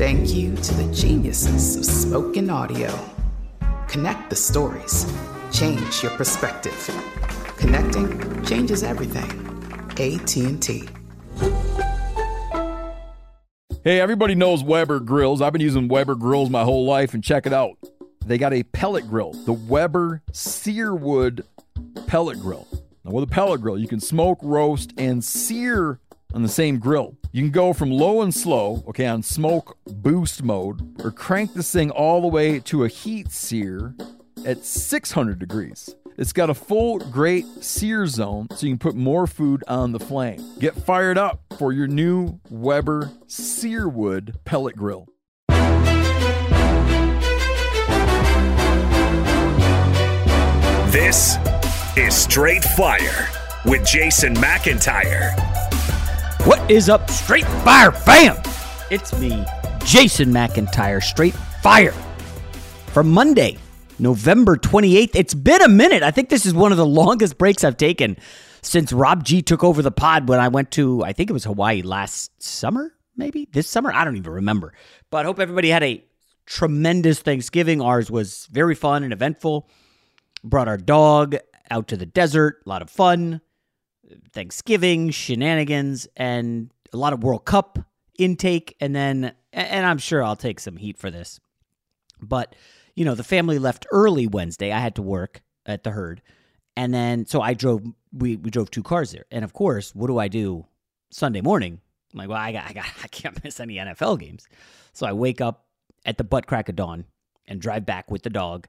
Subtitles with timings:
[0.00, 2.98] Thank you to the geniuses of spoken audio.
[3.86, 5.04] Connect the stories.
[5.52, 6.90] Change your perspective.
[7.58, 9.30] Connecting changes everything.
[9.98, 10.88] AT&T.
[13.84, 15.42] Hey, everybody knows Weber grills.
[15.42, 17.76] I've been using Weber grills my whole life, and check it out.
[18.24, 21.42] They got a pellet grill, the Weber Searwood
[22.06, 22.66] pellet grill.
[23.04, 26.00] Now, with a pellet grill, you can smoke, roast, and sear
[26.34, 27.16] on the same grill.
[27.32, 31.72] You can go from low and slow, okay, on smoke boost mode, or crank this
[31.72, 33.94] thing all the way to a heat sear
[34.44, 35.94] at 600 degrees.
[36.16, 40.00] It's got a full great sear zone so you can put more food on the
[40.00, 40.44] flame.
[40.58, 45.08] Get fired up for your new Weber Searwood pellet grill.
[50.90, 51.36] This
[51.96, 53.28] is Straight Fire
[53.64, 55.59] with Jason McIntyre.
[56.44, 58.34] What is up, Straight Fire fam?
[58.90, 59.44] It's me,
[59.84, 61.92] Jason McIntyre, Straight Fire.
[62.92, 63.58] For Monday,
[63.98, 65.10] November 28th.
[65.14, 66.02] It's been a minute.
[66.02, 68.16] I think this is one of the longest breaks I've taken
[68.62, 71.44] since Rob G took over the pod when I went to, I think it was
[71.44, 73.92] Hawaii last summer, maybe this summer.
[73.92, 74.72] I don't even remember.
[75.10, 76.02] But I hope everybody had a
[76.46, 77.82] tremendous Thanksgiving.
[77.82, 79.68] Ours was very fun and eventful.
[80.42, 81.36] Brought our dog
[81.70, 83.42] out to the desert, a lot of fun.
[84.32, 87.78] Thanksgiving, shenanigans, and a lot of World Cup
[88.18, 88.76] intake.
[88.80, 91.40] And then, and I'm sure I'll take some heat for this.
[92.20, 92.54] But,
[92.94, 94.72] you know, the family left early Wednesday.
[94.72, 96.22] I had to work at the herd.
[96.76, 97.82] And then, so I drove,
[98.12, 99.24] we, we drove two cars there.
[99.30, 100.66] And of course, what do I do
[101.10, 101.80] Sunday morning?
[102.12, 104.46] I'm like, well, I got, I got, I can't miss any NFL games.
[104.92, 105.66] So I wake up
[106.04, 107.04] at the butt crack of dawn
[107.46, 108.66] and drive back with the dog.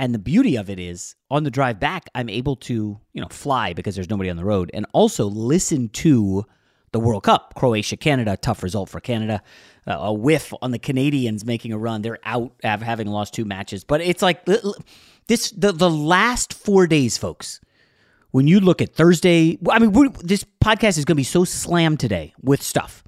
[0.00, 3.28] And the beauty of it is on the drive back, I'm able to, you know,
[3.28, 6.46] fly because there's nobody on the road and also listen to
[6.92, 7.52] the World Cup.
[7.54, 9.42] Croatia, Canada, tough result for Canada.
[9.86, 12.00] Uh, a whiff on the Canadians making a run.
[12.00, 13.84] They're out having lost two matches.
[13.84, 14.46] But it's like
[15.26, 17.60] this the, the last four days, folks.
[18.30, 19.92] When you look at Thursday, I mean,
[20.24, 23.04] this podcast is going to be so slammed today with stuff.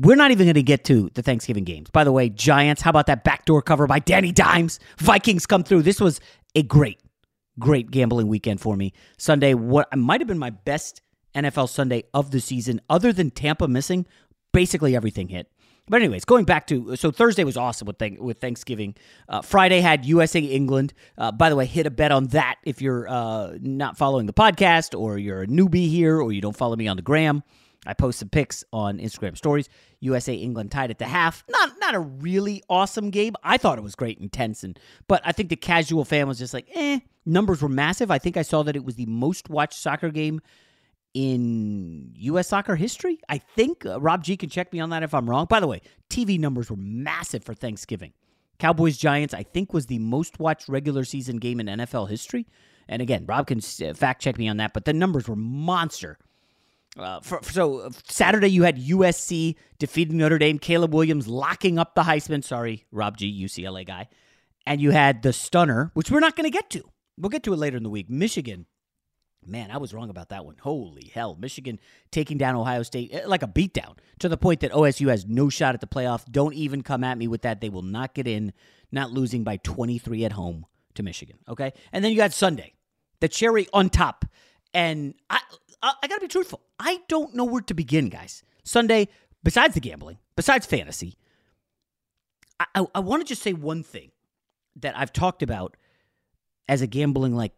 [0.00, 1.90] We're not even going to get to the Thanksgiving games.
[1.90, 4.78] By the way, Giants, how about that backdoor cover by Danny Dimes?
[4.98, 5.82] Vikings come through.
[5.82, 6.20] This was
[6.54, 7.00] a great,
[7.58, 8.92] great gambling weekend for me.
[9.16, 11.02] Sunday, what might have been my best
[11.34, 14.06] NFL Sunday of the season, other than Tampa missing,
[14.52, 15.50] basically everything hit.
[15.88, 18.94] But anyways, going back to so Thursday was awesome with th- with Thanksgiving.
[19.28, 20.92] Uh, Friday had USA England.
[21.16, 24.32] Uh, by the way, hit a bet on that if you're uh, not following the
[24.34, 27.42] podcast or you're a newbie here or you don't follow me on the gram.
[27.88, 29.68] I posted pics on Instagram stories.
[30.00, 31.42] USA England tied at the half.
[31.48, 33.34] Not not a really awesome game.
[33.42, 36.38] I thought it was great and tense, and but I think the casual fan was
[36.38, 37.00] just like, eh.
[37.24, 38.10] Numbers were massive.
[38.10, 40.40] I think I saw that it was the most watched soccer game
[41.12, 42.48] in U.S.
[42.48, 43.18] soccer history.
[43.28, 45.46] I think uh, Rob G can check me on that if I'm wrong.
[45.46, 48.12] By the way, TV numbers were massive for Thanksgiving.
[48.58, 52.46] Cowboys Giants, I think, was the most watched regular season game in NFL history.
[52.88, 56.18] And again, Rob can uh, fact check me on that, but the numbers were monster
[56.96, 61.94] Uh, for, so uh, Saturday you had USC defeating Notre Dame, Caleb Williams locking up
[61.94, 62.42] the Heisman.
[62.42, 64.08] Sorry, Rob G, UCLA guy,
[64.66, 66.82] and you had the stunner, which we're not going to get to.
[67.16, 68.08] We'll get to it later in the week.
[68.08, 68.66] Michigan.
[69.46, 70.56] Man, I was wrong about that one.
[70.60, 71.36] Holy hell.
[71.40, 71.78] Michigan
[72.10, 75.48] taking down Ohio State eh, like a beatdown to the point that OSU has no
[75.48, 76.30] shot at the playoff.
[76.30, 77.60] Don't even come at me with that.
[77.60, 78.52] They will not get in,
[78.92, 81.38] not losing by 23 at home to Michigan.
[81.48, 81.72] Okay.
[81.92, 82.74] And then you got Sunday,
[83.20, 84.26] the cherry on top.
[84.74, 85.40] And I,
[85.82, 86.62] I, I got to be truthful.
[86.78, 88.42] I don't know where to begin, guys.
[88.64, 89.08] Sunday,
[89.42, 91.16] besides the gambling, besides fantasy,
[92.60, 94.10] I, I, I want to just say one thing
[94.76, 95.76] that I've talked about
[96.68, 97.52] as a gambling like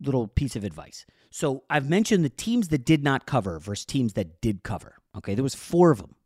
[0.00, 1.06] little piece of advice.
[1.30, 4.96] So I've mentioned the teams that did not cover versus teams that did cover.
[5.16, 6.16] Okay, there was four of them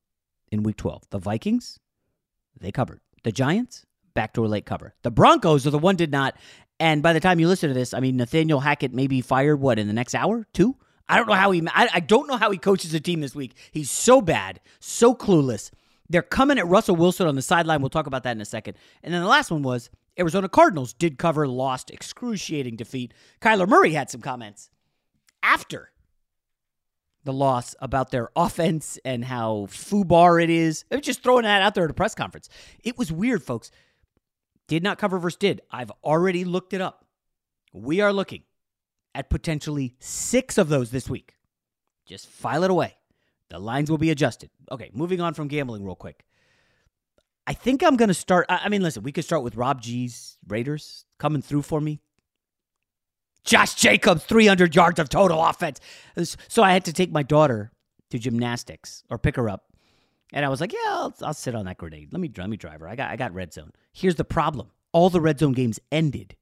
[0.51, 1.11] in week 12.
[1.11, 1.79] The Vikings,
[2.59, 3.01] they covered.
[3.25, 3.85] The Giants,
[4.15, 4.95] backdoor late cover.
[5.03, 6.37] The Broncos are the one did not.
[6.79, 9.57] And by the time you listen to this, I mean Nathaniel Hackett may be fired
[9.61, 10.77] what in the next hour, two?
[11.09, 13.35] I don't know how he I, I don't know how he coaches a team this
[13.35, 13.55] week.
[13.71, 15.71] He's so bad, so clueless.
[16.09, 17.81] They're coming at Russell Wilson on the sideline.
[17.81, 18.77] We'll talk about that in a second.
[19.03, 23.13] And then the last one was Arizona Cardinals did cover, lost, excruciating defeat.
[23.41, 24.71] Kyler Murray had some comments
[25.43, 25.91] after
[27.25, 30.85] the loss about their offense and how foobar it is.
[30.91, 32.49] I'm just throwing that out there at a press conference.
[32.85, 33.71] It was weird, folks.
[34.69, 35.61] Did not cover versus did.
[35.71, 37.05] I've already looked it up.
[37.73, 38.43] We are looking
[39.17, 41.35] at potentially six of those this week.
[42.05, 42.97] Just file it away.
[43.49, 44.51] The lines will be adjusted.
[44.71, 46.25] Okay, moving on from gambling real quick.
[47.47, 48.47] I think I'm going to start.
[48.49, 52.01] I mean, listen, we could start with Rob G's Raiders coming through for me.
[53.45, 55.81] Josh Jacobs, 300 yards of total offense.
[56.49, 57.71] So I had to take my daughter
[58.11, 59.73] to gymnastics or pick her up.
[60.33, 62.13] And I was like, yeah, I'll, I'll sit on that grenade.
[62.13, 62.89] Let me, let me drive her.
[62.89, 63.71] I got, I got red zone.
[63.93, 66.37] Here's the problem all the red zone games ended.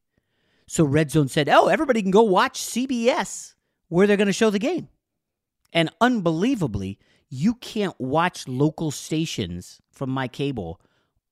[0.67, 3.55] So red zone said, oh, everybody can go watch CBS
[3.89, 4.89] where they're going to show the game.
[5.73, 10.81] And unbelievably, you can't watch local stations from my cable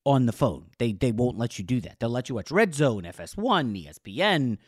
[0.04, 0.66] on the phone.
[0.78, 2.00] They they won't let you do that.
[2.00, 4.58] They'll let you watch Red Zone, FS1, ESPN,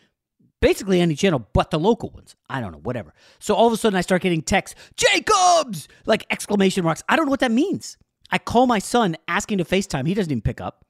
[0.61, 2.37] basically any channel but the local ones.
[2.49, 3.13] I don't know, whatever.
[3.41, 7.03] So all of a sudden I start getting texts, Jacobs, like exclamation marks.
[7.09, 7.97] I don't know what that means.
[8.31, 10.07] I call my son asking to FaceTime.
[10.07, 10.84] He doesn't even pick up.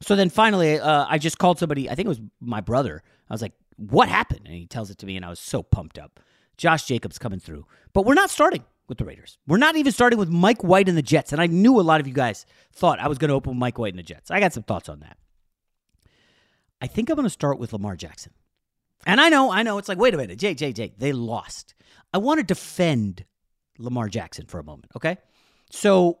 [0.00, 1.90] So then finally, uh, I just called somebody.
[1.90, 3.02] I think it was my brother.
[3.28, 5.62] I was like, "What happened?" And he tells it to me, and I was so
[5.62, 6.20] pumped up.
[6.56, 9.38] Josh Jacobs coming through, but we're not starting with the Raiders.
[9.46, 11.32] We're not even starting with Mike White and the Jets.
[11.32, 13.78] And I knew a lot of you guys thought I was going to open Mike
[13.78, 14.30] White and the Jets.
[14.30, 15.18] I got some thoughts on that.
[16.80, 18.32] I think I'm going to start with Lamar Jackson.
[19.06, 21.74] And I know, I know, it's like, wait a minute, Jay, Jay, Jay, they lost.
[22.12, 23.24] I want to defend
[23.78, 25.18] Lamar Jackson for a moment, okay?
[25.70, 26.20] So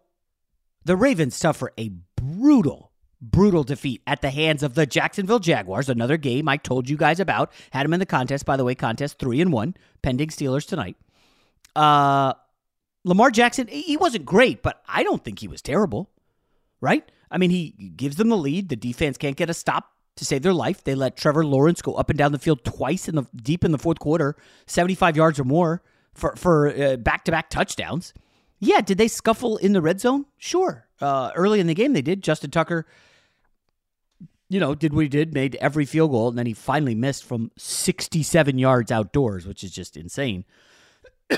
[0.84, 2.87] the Ravens suffer a brutal,
[3.20, 5.88] brutal defeat at the hands of the Jacksonville Jaguars.
[5.88, 7.52] Another game I told you guys about.
[7.70, 10.96] Had them in the contest, by the way, contest three and one, pending Steelers tonight.
[11.74, 12.34] Uh,
[13.04, 16.10] Lamar Jackson, he wasn't great, but I don't think he was terrible,
[16.80, 17.10] right?
[17.30, 18.68] I mean, he gives them the lead.
[18.68, 20.84] The defense can't get a stop to save their life.
[20.84, 23.70] They let Trevor Lawrence go up and down the field twice in the deep in
[23.70, 24.36] the fourth quarter,
[24.66, 25.82] 75 yards or more
[26.14, 28.12] for for back to back touchdowns.
[28.58, 30.26] Yeah, did they scuffle in the red zone?
[30.36, 30.86] Sure.
[31.00, 32.22] Uh, early in the game, they did.
[32.22, 32.86] Justin Tucker,
[34.48, 37.24] you know, did what he did, made every field goal, and then he finally missed
[37.24, 40.44] from 67 yards outdoors, which is just insane.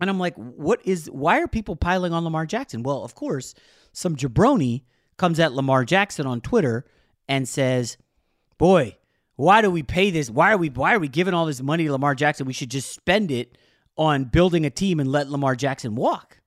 [0.00, 2.82] And I'm like, what is, why are people piling on Lamar Jackson?
[2.82, 3.54] Well, of course,
[3.92, 4.82] some jabroni
[5.16, 6.84] comes at Lamar Jackson on Twitter
[7.28, 7.96] and says,
[8.58, 8.96] boy,
[9.36, 10.30] why do we pay this?
[10.30, 12.46] Why are we, why are we giving all this money to Lamar Jackson?
[12.46, 13.58] We should just spend it
[13.96, 16.40] on building a team and let Lamar Jackson walk.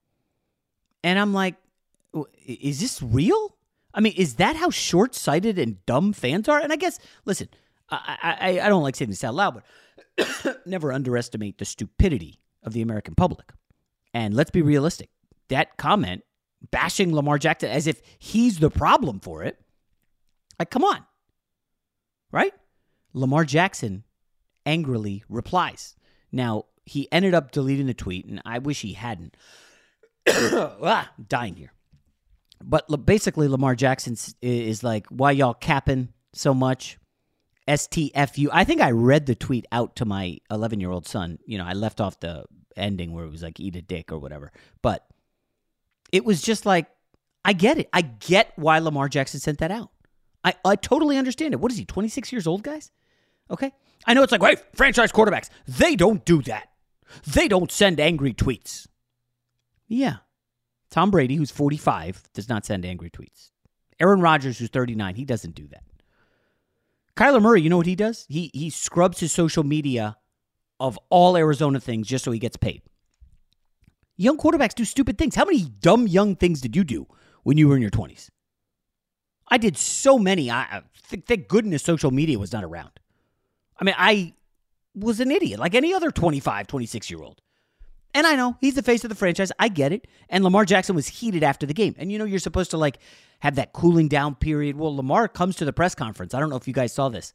[1.03, 1.55] And I'm like,
[2.45, 3.57] is this real?
[3.93, 6.59] I mean, is that how short sighted and dumb fans are?
[6.59, 7.49] And I guess, listen,
[7.89, 9.61] I, I, I don't like saying this out loud,
[10.17, 13.51] but never underestimate the stupidity of the American public.
[14.13, 15.09] And let's be realistic.
[15.49, 16.23] That comment
[16.69, 19.59] bashing Lamar Jackson as if he's the problem for it.
[20.59, 21.05] Like, come on.
[22.31, 22.53] Right?
[23.13, 24.03] Lamar Jackson
[24.65, 25.95] angrily replies.
[26.31, 29.35] Now, he ended up deleting the tweet, and I wish he hadn't.
[30.27, 31.73] ah, dying here.
[32.63, 36.97] But basically, Lamar Jackson is like, why y'all capping so much?
[37.67, 38.49] STFU.
[38.51, 41.39] I think I read the tweet out to my 11 year old son.
[41.45, 44.19] You know, I left off the ending where it was like eat a dick or
[44.19, 44.51] whatever.
[44.81, 45.05] But
[46.11, 46.87] it was just like,
[47.45, 47.89] I get it.
[47.93, 49.91] I get why Lamar Jackson sent that out.
[50.43, 51.59] I, I totally understand it.
[51.59, 52.91] What is he, 26 years old, guys?
[53.49, 53.71] Okay.
[54.05, 56.69] I know it's like, wait, franchise quarterbacks, they don't do that.
[57.27, 58.87] They don't send angry tweets.
[59.87, 60.17] Yeah.
[60.91, 63.51] Tom Brady, who's 45, does not send angry tweets.
[63.99, 65.83] Aaron Rodgers, who's 39, he doesn't do that.
[67.15, 68.25] Kyler Murray, you know what he does?
[68.29, 70.17] He he scrubs his social media
[70.79, 72.81] of all Arizona things just so he gets paid.
[74.17, 75.35] Young quarterbacks do stupid things.
[75.35, 77.07] How many dumb young things did you do
[77.43, 78.29] when you were in your 20s?
[79.49, 80.49] I did so many.
[80.49, 82.91] I th- thank goodness social media was not around.
[83.77, 84.33] I mean, I
[84.95, 87.40] was an idiot like any other 25, 26 year old.
[88.13, 89.51] And I know he's the face of the franchise.
[89.57, 90.07] I get it.
[90.29, 91.95] And Lamar Jackson was heated after the game.
[91.97, 92.97] And you know, you're supposed to like
[93.39, 94.75] have that cooling down period.
[94.75, 96.33] Well, Lamar comes to the press conference.
[96.33, 97.33] I don't know if you guys saw this.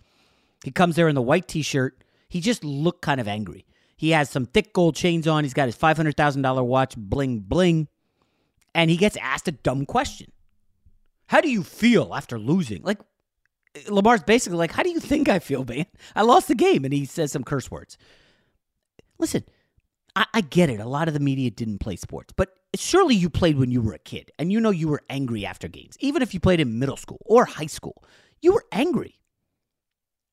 [0.65, 2.03] He comes there in the white t shirt.
[2.29, 3.67] He just looked kind of angry.
[3.97, 5.45] He has some thick gold chains on.
[5.45, 7.89] He's got his $500,000 watch, bling, bling.
[8.75, 10.31] And he gets asked a dumb question
[11.29, 12.83] How do you feel after losing?
[12.83, 12.99] Like,
[13.89, 15.87] Lamar's basically like, How do you think I feel, man?
[16.15, 16.85] I lost the game.
[16.85, 17.97] And he says some curse words.
[19.19, 19.45] Listen,
[20.17, 20.81] I, I get it.
[20.81, 23.93] A lot of the media didn't play sports, but surely you played when you were
[23.93, 25.97] a kid and you know you were angry after games.
[26.01, 28.03] Even if you played in middle school or high school,
[28.41, 29.21] you were angry.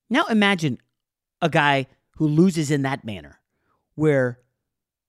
[0.09, 0.79] Now imagine
[1.41, 1.87] a guy
[2.17, 3.39] who loses in that manner
[3.95, 4.39] where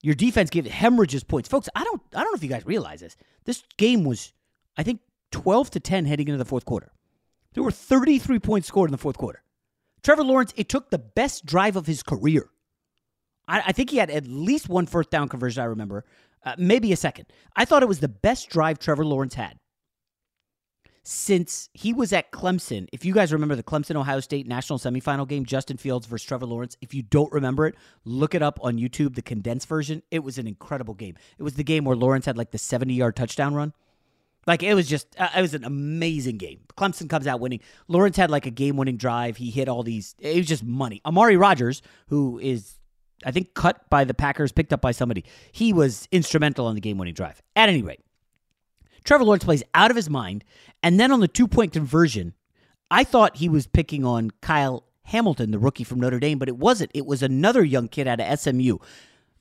[0.02, 1.48] your defense gives hemorrhages points.
[1.48, 3.16] Folks, I don't I don't know if you guys realize this.
[3.44, 4.32] This game was
[4.76, 5.00] I think
[5.30, 6.92] 12 to 10 heading into the fourth quarter.
[7.54, 9.42] There were 33 points scored in the fourth quarter.
[10.02, 12.50] Trevor Lawrence, it took the best drive of his career
[13.48, 16.04] I, I think he had at least one first down conversion, I remember,
[16.44, 17.26] uh, maybe a second.
[17.56, 19.58] I thought it was the best drive Trevor Lawrence had
[21.04, 22.88] since he was at Clemson.
[22.92, 26.46] If you guys remember the Clemson Ohio State national semifinal game, Justin Fields versus Trevor
[26.46, 27.74] Lawrence, if you don't remember it,
[28.04, 30.02] look it up on YouTube, the condensed version.
[30.10, 31.14] It was an incredible game.
[31.38, 33.74] It was the game where Lawrence had like the 70 yard touchdown run.
[34.46, 36.60] Like it was just, uh, it was an amazing game.
[36.76, 37.60] Clemson comes out winning.
[37.86, 39.36] Lawrence had like a game winning drive.
[39.36, 41.02] He hit all these, it was just money.
[41.04, 42.76] Amari Rodgers, who is
[43.24, 45.24] I think cut by the Packers, picked up by somebody.
[45.52, 47.42] He was instrumental on the game winning drive.
[47.56, 48.00] At any rate,
[49.04, 50.44] Trevor Lawrence plays out of his mind.
[50.82, 52.34] And then on the two point conversion,
[52.90, 56.56] I thought he was picking on Kyle Hamilton, the rookie from Notre Dame, but it
[56.56, 56.90] wasn't.
[56.94, 58.78] It was another young kid out of SMU.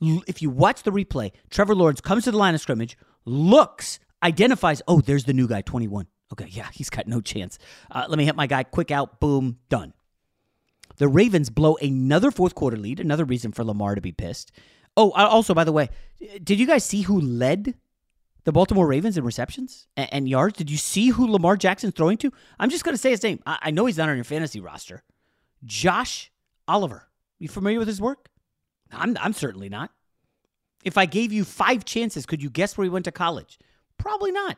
[0.02, 4.82] If you watch the replay, Trevor Lawrence comes to the line of scrimmage, looks, identifies,
[4.88, 6.08] oh, there's the new guy, 21.
[6.34, 7.58] Okay, yeah, he's got no chance.
[7.90, 9.94] Uh, let me hit my guy, quick out, boom, done.
[11.04, 14.54] The Ravens blow another fourth quarter lead, another reason for Lamar to be pissed.
[14.96, 15.90] Oh, also, by the way,
[16.42, 17.76] did you guys see who led
[18.46, 20.58] the Baltimore Ravens in receptions and, yards?
[20.58, 22.32] Did you see who Lamar Jackson's throwing to?
[22.58, 23.42] I'm just going to say his name.
[23.46, 25.04] I, I know he's not on your fantasy roster.
[25.66, 26.32] Josh
[26.70, 27.10] Oliver.
[27.38, 28.30] You familiar with his work?
[28.90, 29.92] I'm, I'm certainly not.
[30.86, 33.60] If I gave you five chances, could you guess where he went to college?
[33.98, 34.58] Probably not.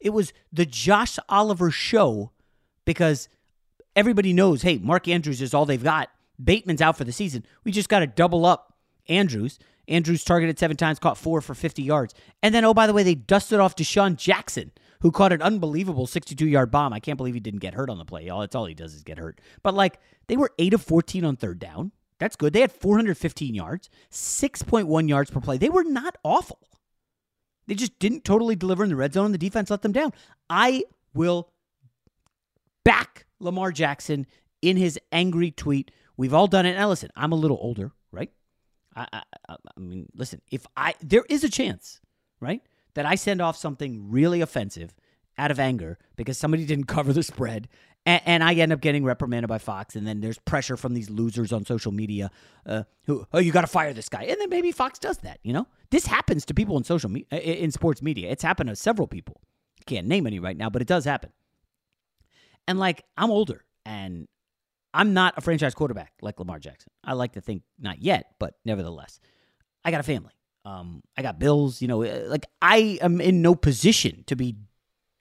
[0.00, 2.32] It was the Josh Oliver show
[2.84, 3.30] because–
[3.96, 6.10] everybody knows, hey, Mark Andrews is all they've got.
[6.42, 7.44] Bateman's out for the season.
[7.64, 8.74] We just got to double up
[9.08, 9.58] Andrews.
[9.88, 12.14] Andrews targeted seven times, caught four for 50 yards.
[12.42, 14.70] And then, oh, by the way, they dusted off DeSean Jackson,
[15.00, 16.92] who caught an unbelievable 62 yard bomb.
[16.92, 18.28] I can't believe he didn't get hurt on the play.
[18.28, 19.40] All, that's all he does is get hurt.
[19.62, 21.92] But, like, they were 8 of 14 on third down.
[22.18, 22.52] That's good.
[22.52, 25.58] They had 415 yards, 6.1 yards per play.
[25.58, 26.58] They were not awful.
[27.66, 30.12] They just didn't totally deliver in the red zone, and the defense let them down.
[30.48, 31.52] I will
[32.84, 34.26] back Lamar Jackson
[34.62, 35.90] in his angry tweet.
[36.16, 36.74] We've all done it.
[36.74, 38.30] Now, listen, I'm a little older, right?
[38.94, 42.00] I, I, I mean, listen, if I, there is a chance,
[42.40, 42.62] right,
[42.94, 44.94] that I send off something really offensive
[45.38, 47.68] out of anger because somebody didn't cover the spread
[48.06, 51.10] and, and, I end up getting reprimanded by Fox, and then there's pressure from these
[51.10, 52.30] losers on social media
[52.64, 55.38] uh, who, oh, you got to fire this guy, and then maybe Fox does that.
[55.42, 58.30] You know, this happens to people in social media, in sports media.
[58.30, 59.40] It's happened to several people.
[59.86, 61.30] Can't name any right now, but it does happen.
[62.68, 64.28] And like, I'm older and
[64.92, 66.90] I'm not a franchise quarterback like Lamar Jackson.
[67.04, 69.20] I like to think not yet, but nevertheless,
[69.84, 70.32] I got a family.
[70.64, 71.80] Um, I got bills.
[71.80, 74.56] You know, uh, like I am in no position to be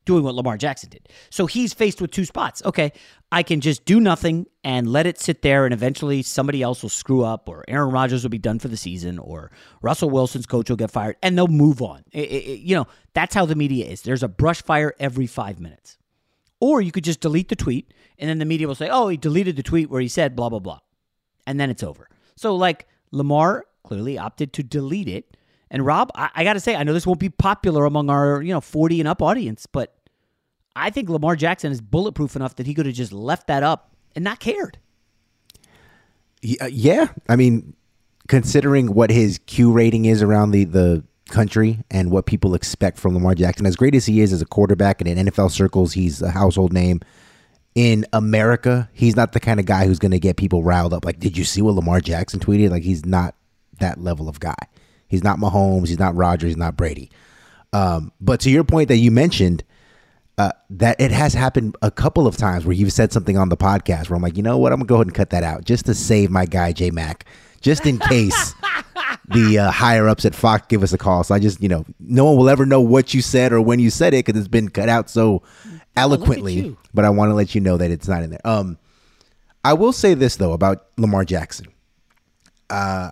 [0.05, 1.07] doing what Lamar Jackson did.
[1.29, 2.63] So he's faced with two spots.
[2.65, 2.91] Okay,
[3.31, 6.89] I can just do nothing and let it sit there, and eventually somebody else will
[6.89, 10.69] screw up, or Aaron Rodgers will be done for the season, or Russell Wilson's coach
[10.69, 12.03] will get fired, and they'll move on.
[12.11, 14.01] It, it, you know, that's how the media is.
[14.01, 15.97] There's a brush fire every five minutes.
[16.59, 19.17] Or you could just delete the tweet, and then the media will say, oh, he
[19.17, 20.79] deleted the tweet where he said blah, blah, blah.
[21.47, 22.09] And then it's over.
[22.35, 25.37] So, like, Lamar clearly opted to delete it.
[25.71, 28.41] And Rob, I, I got to say, I know this won't be popular among our,
[28.41, 29.95] you know, 40 and up audience, but
[30.75, 33.93] I think Lamar Jackson is bulletproof enough that he could have just left that up
[34.15, 34.79] and not cared.
[36.61, 37.07] Uh, yeah.
[37.27, 37.75] I mean,
[38.27, 43.13] considering what his Q rating is around the, the country and what people expect from
[43.13, 43.65] Lamar Jackson.
[43.65, 46.73] As great as he is as a quarterback and in NFL circles, he's a household
[46.73, 47.01] name.
[47.75, 51.05] In America, he's not the kind of guy who's going to get people riled up.
[51.05, 52.71] Like, did you see what Lamar Jackson tweeted?
[52.71, 53.35] Like, he's not
[53.79, 54.55] that level of guy.
[55.07, 55.87] He's not Mahomes.
[55.87, 56.49] He's not Rodgers.
[56.49, 57.11] He's not Brady.
[57.71, 59.63] Um, but to your point that you mentioned,
[60.39, 63.57] uh, that it has happened a couple of times where you've said something on the
[63.57, 65.65] podcast where I'm like, you know what, I'm gonna go ahead and cut that out
[65.65, 67.25] just to save my guy J Mac,
[67.59, 68.55] just in case
[69.27, 71.23] the uh, higher ups at Fox give us a call.
[71.23, 73.79] So I just, you know, no one will ever know what you said or when
[73.79, 75.43] you said it because it's been cut out so
[75.95, 76.53] eloquently.
[76.53, 76.77] you.
[76.93, 78.41] but I want to let you know that it's not in there.
[78.45, 78.77] Um,
[79.63, 81.67] I will say this though about Lamar Jackson.
[82.69, 83.11] Uh,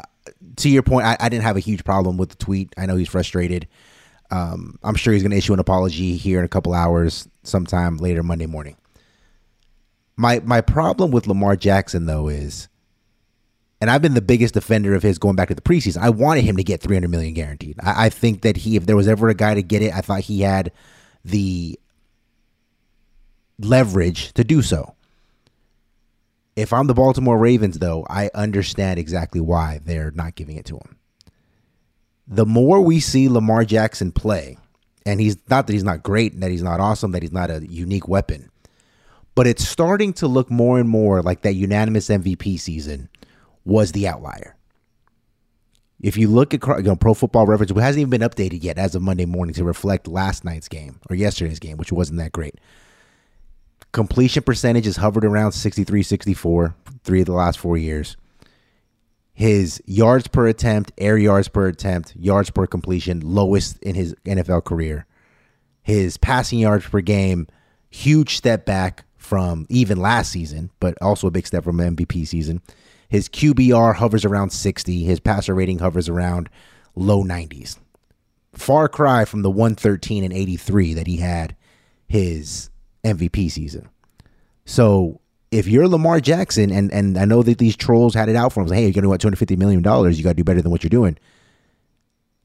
[0.57, 2.73] to your point, I, I didn't have a huge problem with the tweet.
[2.77, 3.67] I know he's frustrated.
[4.29, 7.97] Um, I'm sure he's going to issue an apology here in a couple hours, sometime
[7.97, 8.75] later Monday morning.
[10.17, 12.67] My my problem with Lamar Jackson though is,
[13.79, 15.97] and I've been the biggest defender of his going back to the preseason.
[16.01, 17.77] I wanted him to get 300 million guaranteed.
[17.81, 20.01] I, I think that he, if there was ever a guy to get it, I
[20.01, 20.71] thought he had
[21.23, 21.79] the
[23.59, 24.95] leverage to do so.
[26.55, 30.77] If I'm the Baltimore Ravens, though, I understand exactly why they're not giving it to
[30.77, 30.97] him.
[32.27, 34.57] The more we see Lamar Jackson play,
[35.05, 37.51] and he's not that he's not great, and that he's not awesome, that he's not
[37.51, 38.49] a unique weapon,
[39.35, 43.07] but it's starting to look more and more like that unanimous MVP season
[43.67, 44.55] was the outlier.
[45.99, 48.77] If you look at you know, Pro Football Reference, it hasn't even been updated yet
[48.77, 52.31] as of Monday morning to reflect last night's game or yesterday's game, which wasn't that
[52.31, 52.55] great.
[53.91, 58.15] Completion percentage has hovered around 63 64 three of the last four years.
[59.33, 64.63] His yards per attempt air yards per attempt yards per completion lowest in his nfl
[64.63, 65.05] career.
[65.81, 67.47] His passing yards per game
[67.89, 72.61] huge step back from even last season but also a big step from mvp season
[73.09, 76.49] his qbr hovers around 60 his passer rating hovers around
[76.95, 77.77] low 90s
[78.57, 81.55] far cry from the 113 and 83 that he had
[82.07, 82.69] his
[83.03, 83.89] MVP season.
[84.65, 85.21] So
[85.51, 88.61] if you're Lamar Jackson, and and I know that these trolls had it out for
[88.61, 90.61] him, like, hey, you're going to want 250 million dollars, you got to do better
[90.61, 91.17] than what you're doing.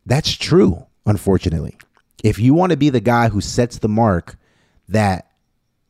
[0.06, 1.76] That's true, unfortunately.
[2.22, 4.36] If you want to be the guy who sets the mark
[4.88, 5.30] that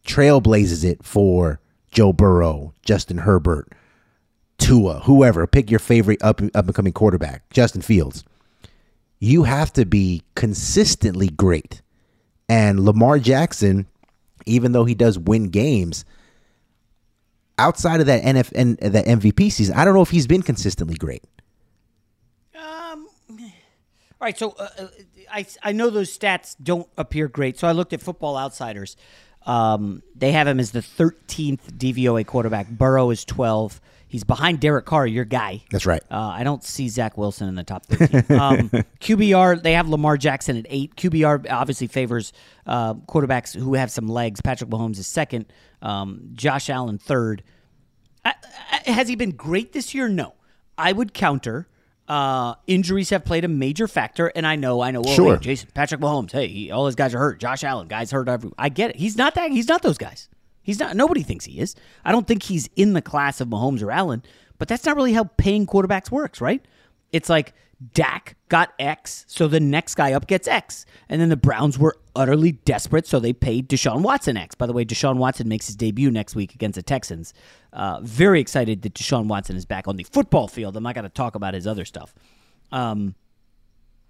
[0.06, 1.60] trailblazes it for
[1.90, 3.72] Joe Burrow, Justin Herbert,
[4.62, 8.24] Tua, whoever, pick your favorite up up and coming quarterback, Justin Fields.
[9.18, 11.82] You have to be consistently great.
[12.48, 13.86] And Lamar Jackson
[14.46, 16.04] even though he does win games,
[17.58, 20.96] outside of that NF and that MVP season, I don't know if he's been consistently
[20.96, 21.24] great.
[22.54, 23.48] Um, all
[24.20, 24.86] right, so uh, uh,
[25.30, 27.58] I I know those stats don't appear great.
[27.58, 28.96] So I looked at Football Outsiders.
[29.44, 32.68] Um, they have him as the 13th DVOA quarterback.
[32.68, 33.80] Burrow is 12.
[34.12, 35.62] He's behind Derek Carr, your guy.
[35.70, 36.02] That's right.
[36.10, 38.38] Uh, I don't see Zach Wilson in the top 13.
[38.38, 38.68] Um,
[39.00, 40.94] QBR, they have Lamar Jackson at eight.
[40.96, 42.34] QBR obviously favors
[42.66, 44.42] uh, quarterbacks who have some legs.
[44.42, 45.46] Patrick Mahomes is second.
[45.80, 47.42] Um, Josh Allen third.
[48.22, 48.34] I,
[48.70, 50.08] I, has he been great this year?
[50.08, 50.34] No.
[50.76, 51.66] I would counter.
[52.06, 55.02] Uh, injuries have played a major factor, and I know, I know.
[55.04, 55.36] Sure.
[55.36, 56.32] hey, Jason, Patrick Mahomes.
[56.32, 57.40] Hey, he, all his guys are hurt.
[57.40, 58.28] Josh Allen, guys hurt.
[58.28, 58.96] Every, I get it.
[58.96, 59.52] He's not that.
[59.52, 60.28] He's not those guys.
[60.62, 60.96] He's not.
[60.96, 61.74] Nobody thinks he is.
[62.04, 64.22] I don't think he's in the class of Mahomes or Allen.
[64.58, 66.64] But that's not really how paying quarterbacks works, right?
[67.10, 67.52] It's like
[67.94, 70.86] Dak got X, so the next guy up gets X.
[71.08, 74.54] And then the Browns were utterly desperate, so they paid Deshaun Watson X.
[74.54, 77.34] By the way, Deshaun Watson makes his debut next week against the Texans.
[77.72, 80.76] Uh, very excited that Deshaun Watson is back on the football field.
[80.76, 82.14] I'm not going to talk about his other stuff.
[82.70, 83.16] Um,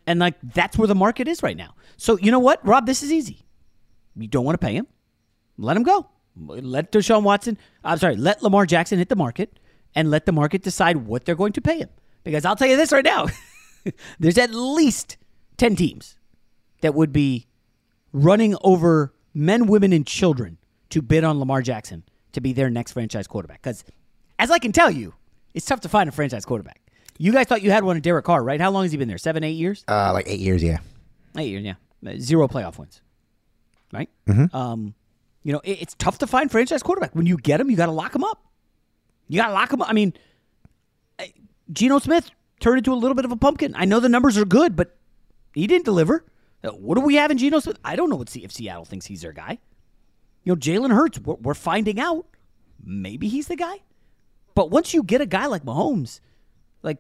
[0.07, 1.75] and like that's where the market is right now.
[1.97, 2.87] So you know what, Rob?
[2.87, 3.47] This is easy.
[4.17, 4.87] You don't want to pay him,
[5.57, 6.09] let him go.
[6.37, 7.59] Let Deshaun Watson.
[7.85, 8.17] I'm sorry.
[8.17, 9.59] Let Lamar Jackson hit the market,
[9.95, 11.89] and let the market decide what they're going to pay him.
[12.25, 13.27] Because I'll tell you this right now:
[14.19, 15.17] there's at least
[15.57, 16.17] ten teams
[16.81, 17.47] that would be
[18.13, 20.59] running over men, women, and children
[20.91, 23.63] to bid on Lamar Jackson to be their next franchise quarterback.
[23.63, 23.85] Because,
[24.39, 25.15] as I can tell you,
[25.55, 26.81] it's tough to find a franchise quarterback.
[27.19, 28.61] You guys thought you had one in Derek Carr, right?
[28.61, 29.19] How long has he been there?
[29.19, 29.85] Seven, eight years?
[29.87, 30.79] Uh, like eight years, yeah.
[31.37, 31.75] Eight years, yeah.
[32.19, 33.01] Zero playoff wins,
[33.93, 34.09] right?
[34.53, 34.95] Um,
[35.43, 37.15] you know, it, it's tough to find franchise quarterback.
[37.15, 38.45] When you get him, you got to lock him up.
[39.29, 39.89] You got to lock him up.
[39.89, 40.13] I mean,
[41.73, 43.75] Geno Smith turned into a little bit of a pumpkin.
[43.77, 44.97] I know the numbers are good, but
[45.55, 46.25] he didn't deliver.
[46.63, 47.79] Uh, What do we have in Geno Smith?
[47.85, 49.59] I don't know what if Seattle thinks he's their guy.
[50.45, 52.27] You know, Jalen Hurts, we're, we're finding out.
[52.85, 53.77] Maybe he's the guy.
[54.55, 56.21] But once you get a guy like Mahomes,
[56.83, 56.99] like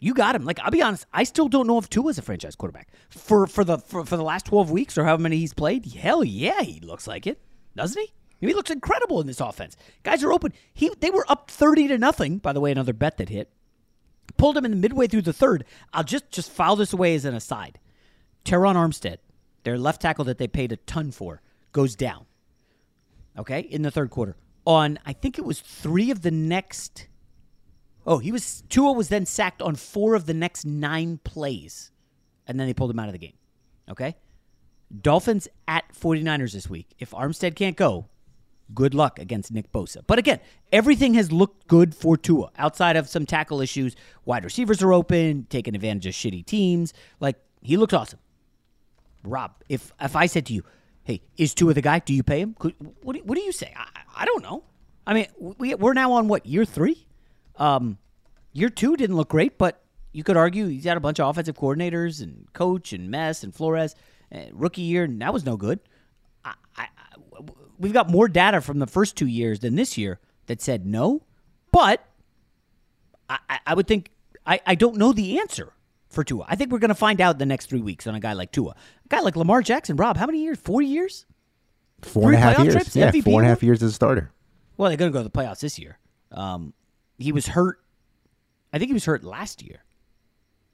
[0.00, 0.44] you got him.
[0.44, 3.64] Like I'll be honest, I still don't know if Tua's a franchise quarterback for for
[3.64, 5.86] the for, for the last twelve weeks or however many he's played.
[5.86, 7.40] Hell yeah, he looks like it,
[7.76, 8.12] doesn't he?
[8.46, 9.76] He looks incredible in this offense.
[10.02, 10.52] Guys are open.
[10.74, 12.38] He they were up thirty to nothing.
[12.38, 13.50] By the way, another bet that hit
[14.36, 15.64] pulled him in the midway through the third.
[15.92, 17.78] I'll just just file this away as an aside.
[18.44, 19.18] Terron Armstead,
[19.62, 22.26] their left tackle that they paid a ton for, goes down.
[23.38, 24.36] Okay, in the third quarter.
[24.66, 27.06] On I think it was three of the next.
[28.06, 31.92] Oh, he was Tua was then sacked on four of the next nine plays,
[32.46, 33.34] and then they pulled him out of the game.
[33.88, 34.16] Okay,
[35.00, 36.88] Dolphins at 49ers this week.
[36.98, 38.06] If Armstead can't go,
[38.74, 40.02] Good luck against Nick Bosa.
[40.06, 40.40] But again,
[40.72, 43.96] everything has looked good for Tua outside of some tackle issues.
[44.24, 46.94] Wide receivers are open, taking advantage of shitty teams.
[47.20, 48.20] Like he looked awesome.
[49.24, 50.64] Rob, if if I said to you,
[51.02, 51.98] "Hey, is Tua the guy?
[51.98, 53.72] Do you pay him?" Could, what do, what do you say?
[53.76, 54.64] I, I don't know.
[55.06, 57.06] I mean, we we're now on what year three?
[57.56, 57.98] Um,
[58.52, 61.56] year two didn't look great, but you could argue he's had a bunch of offensive
[61.56, 63.94] coordinators and coach and Mess and Flores.
[64.34, 65.80] Uh, rookie year, and that was no good.
[66.44, 66.86] I, I,
[67.78, 71.22] we've got more data from the first two years than this year that said no,
[71.70, 72.06] but
[73.28, 74.10] I, I would think
[74.46, 75.72] I, I don't know the answer
[76.08, 76.44] for Tua.
[76.48, 78.52] I think we're going to find out the next three weeks on a guy like
[78.52, 78.70] Tua.
[78.70, 80.58] A guy like Lamar Jackson, Rob, how many years?
[80.58, 81.26] Four years?
[82.02, 82.74] Four and a half years.
[82.74, 84.30] Trips, yeah, MVP four and a half years as a starter.
[84.76, 85.98] Well, they're going to go to the playoffs this year.
[86.32, 86.74] Um,
[87.18, 87.80] he was hurt.
[88.72, 89.84] I think he was hurt last year.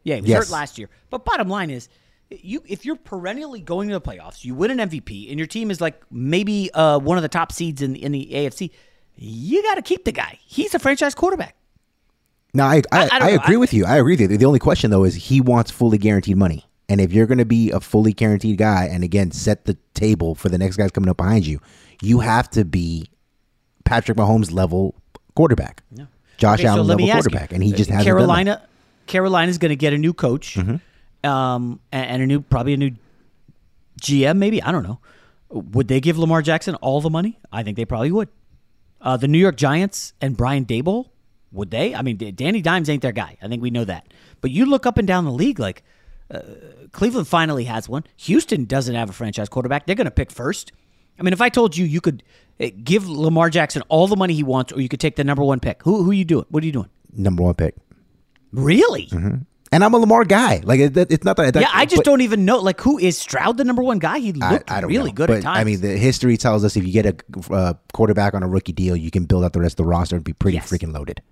[0.04, 0.44] Yeah, he was yes.
[0.44, 0.88] hurt last year.
[1.10, 1.88] But bottom line is,
[2.30, 5.70] you if you're perennially going to the playoffs, you win an MVP, and your team
[5.70, 8.70] is like maybe uh, one of the top seeds in in the AFC,
[9.16, 10.38] you got to keep the guy.
[10.44, 11.56] He's a franchise quarterback.
[12.54, 13.84] No, I I, I, I agree with you.
[13.86, 14.36] I agree with you.
[14.36, 16.64] The only question though is he wants fully guaranteed money.
[16.90, 20.34] And if you're going to be a fully guaranteed guy, and again set the table
[20.34, 21.60] for the next guys coming up behind you,
[22.00, 23.10] you have to be
[23.84, 24.94] Patrick Mahomes level
[25.34, 26.06] quarterback, yeah.
[26.38, 28.06] Josh okay, Allen so level quarterback, you, and he just hasn't.
[28.06, 28.66] Carolina,
[29.06, 30.54] Carolina's going to get a new coach.
[30.54, 30.76] Mm-hmm
[31.24, 32.92] um, and a new probably a new
[34.00, 35.00] GM maybe I don't know.
[35.50, 37.38] Would they give Lamar Jackson all the money?
[37.50, 38.28] I think they probably would.
[39.00, 41.08] Uh, the New York Giants and Brian Daboll,
[41.52, 41.94] would they?
[41.94, 43.38] I mean, Danny Dimes ain't their guy.
[43.40, 44.12] I think we know that.
[44.40, 45.82] But you look up and down the league, like
[46.30, 46.40] uh,
[46.92, 48.04] Cleveland finally has one.
[48.16, 49.86] Houston doesn't have a franchise quarterback.
[49.86, 50.72] They're going to pick first.
[51.18, 52.22] I mean, if I told you you could
[52.60, 55.42] uh, give Lamar Jackson all the money he wants, or you could take the number
[55.42, 56.44] one pick, who who are you doing?
[56.50, 56.90] What are you doing?
[57.12, 57.74] Number one pick.
[58.52, 59.06] Really?
[59.06, 59.36] Mm-hmm.
[59.70, 60.60] And I'm a Lamar guy.
[60.64, 61.54] Like it, it's not that.
[61.54, 62.58] yeah, I just but, don't even know.
[62.58, 64.18] Like, who is Stroud the number one guy?
[64.18, 65.14] He looked I, I really know.
[65.14, 65.58] good but, at times.
[65.58, 68.72] I mean, the history tells us if you get a uh, quarterback on a rookie
[68.72, 70.70] deal, you can build out the rest of the roster and be pretty yes.
[70.70, 71.22] freaking loaded.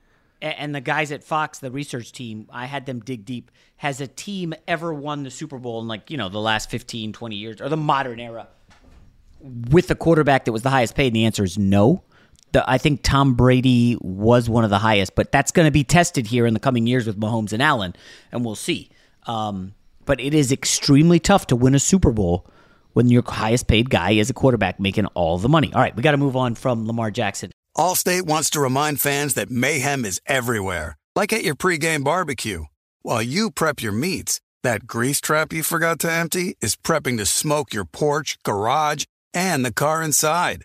[0.43, 3.51] And the guys at Fox, the research team, I had them dig deep.
[3.77, 7.13] Has a team ever won the Super Bowl in like you know the last 15,
[7.15, 8.49] 20 years or the modern era
[9.71, 11.09] with a quarterback that was the highest paid?
[11.09, 12.03] And the answer is no
[12.57, 15.85] the, I think Tom Brady was one of the highest, but that's going to be
[15.85, 17.95] tested here in the coming years with Mahomes and Allen,
[18.33, 18.89] and we'll see.
[19.27, 19.75] Um,
[20.07, 22.47] but it is extremely tough to win a Super Bowl
[22.95, 25.71] when your highest paid guy is a quarterback making all the money.
[25.75, 27.51] All right, we got to move on from Lamar Jackson.
[27.77, 32.65] Allstate wants to remind fans that mayhem is everywhere, like at your pregame barbecue.
[33.03, 37.27] While you prep your meats, that grease trap you forgot to empty is prepping to
[37.27, 40.65] smoke your porch, garage, and the car inside.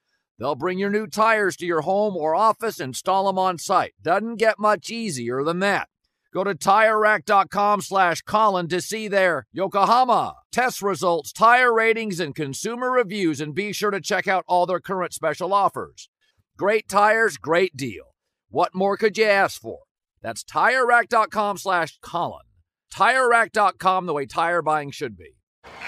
[0.41, 3.93] They'll bring your new tires to your home or office, install them on site.
[4.01, 5.87] Doesn't get much easier than that.
[6.33, 12.89] Go to TireRack.com slash Colin to see their Yokohama test results, tire ratings, and consumer
[12.89, 16.09] reviews, and be sure to check out all their current special offers.
[16.57, 18.15] Great tires, great deal.
[18.49, 19.81] What more could you ask for?
[20.23, 22.45] That's TireRack.com slash Colin.
[22.91, 25.35] TireRack.com, the way tire buying should be.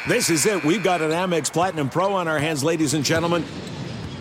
[0.07, 0.63] This is it.
[0.63, 3.43] We've got an Amex Platinum Pro on our hands, ladies and gentlemen.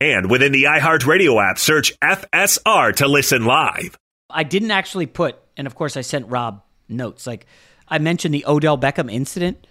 [0.00, 3.96] And within the iHeartRadio app, search FSR to listen live.
[4.30, 7.26] I didn't actually put, and of course I sent Rob notes.
[7.26, 7.46] Like
[7.88, 9.66] I mentioned the Odell Beckham incident.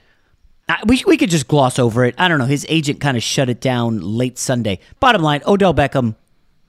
[0.68, 2.16] I, we we could just gloss over it.
[2.18, 2.46] I don't know.
[2.46, 4.80] His agent kind of shut it down late Sunday.
[5.00, 6.16] Bottom line, Odell Beckham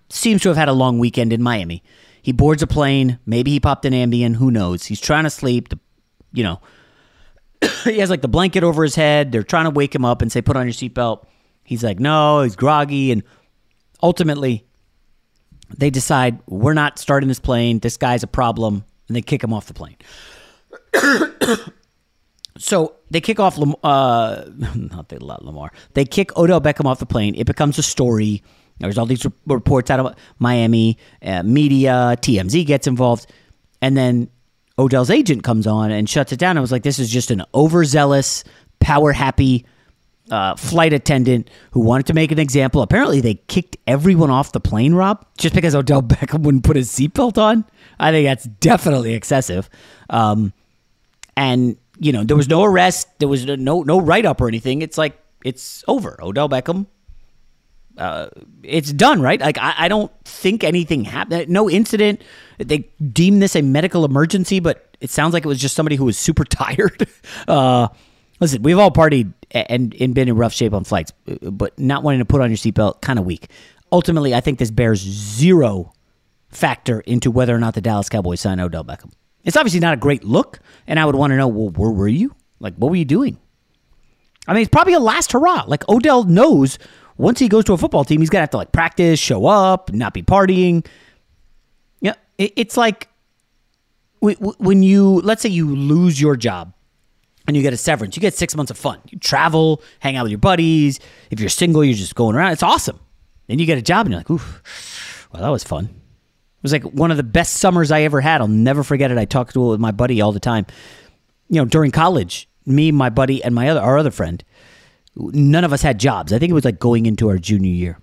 [0.08, 1.82] seems to have had a long weekend in Miami.
[2.22, 3.18] He boards a plane.
[3.26, 4.36] Maybe he popped an Ambien.
[4.36, 4.84] Who knows?
[4.84, 5.72] He's trying to sleep.
[6.32, 6.60] You know,
[7.84, 9.32] he has like the blanket over his head.
[9.32, 11.26] They're trying to wake him up and say, "Put on your seatbelt."
[11.64, 13.24] He's like, "No." He's groggy, and
[14.02, 14.64] ultimately,
[15.76, 17.78] they decide we're not starting this plane.
[17.80, 19.96] This guy's a problem, and they kick him off the plane.
[22.58, 25.72] so they kick off Lam- uh, not they Lamar.
[25.94, 27.34] They kick Odell Beckham off the plane.
[27.34, 28.42] It becomes a story.
[28.78, 32.16] There's all these re- reports out of Miami uh, media.
[32.20, 33.30] TMZ gets involved,
[33.82, 34.30] and then
[34.78, 36.56] Odell's agent comes on and shuts it down.
[36.56, 38.44] I was like, this is just an overzealous,
[38.80, 39.66] power happy
[40.30, 42.82] uh, flight attendant who wanted to make an example.
[42.82, 46.90] Apparently, they kicked everyone off the plane, Rob, just because Odell Beckham wouldn't put his
[46.90, 47.64] seatbelt on.
[47.98, 49.68] I think that's definitely excessive.
[50.10, 50.52] Um,
[51.36, 54.82] and you know, there was no arrest, there was no no write up or anything.
[54.82, 56.18] It's like it's over.
[56.22, 56.86] Odell Beckham.
[57.96, 58.28] Uh,
[58.62, 59.40] it's done, right?
[59.40, 61.48] Like I, I don't think anything happened.
[61.48, 62.22] No incident.
[62.58, 66.04] They deemed this a medical emergency, but it sounds like it was just somebody who
[66.04, 67.08] was super tired.
[67.48, 67.88] Uh,
[68.40, 71.78] listen, we've all partied and, and been in rough shape on flights, uh, uh, but
[71.78, 73.48] not wanting to put on your seatbelt, kind of weak.
[73.90, 75.92] Ultimately, I think this bears zero
[76.48, 79.12] factor into whether or not the Dallas Cowboys sign Odell Beckham.
[79.44, 82.08] It's obviously not a great look, and I would want to know, well, where were
[82.08, 82.34] you?
[82.60, 83.38] Like, what were you doing?
[84.46, 85.64] I mean, it's probably a last hurrah.
[85.66, 86.78] Like Odell knows
[87.18, 89.92] once he goes to a football team, he's gonna have to like practice, show up,
[89.92, 90.86] not be partying.
[92.00, 93.08] Yeah, it, it's like
[94.20, 96.72] when you let's say you lose your job
[97.48, 99.00] and you get a severance, you get six months of fun.
[99.08, 101.00] You travel, hang out with your buddies.
[101.30, 102.52] If you're single, you're just going around.
[102.52, 103.00] It's awesome.
[103.46, 105.86] Then you get a job and you're like, oof, well, that was fun.
[105.86, 108.42] It was like one of the best summers I ever had.
[108.42, 109.16] I'll never forget it.
[109.16, 110.66] I talked to it with my buddy all the time.
[111.48, 114.44] You know, during college, me, my buddy, and my other our other friend,
[115.16, 116.34] none of us had jobs.
[116.34, 117.98] I think it was like going into our junior year.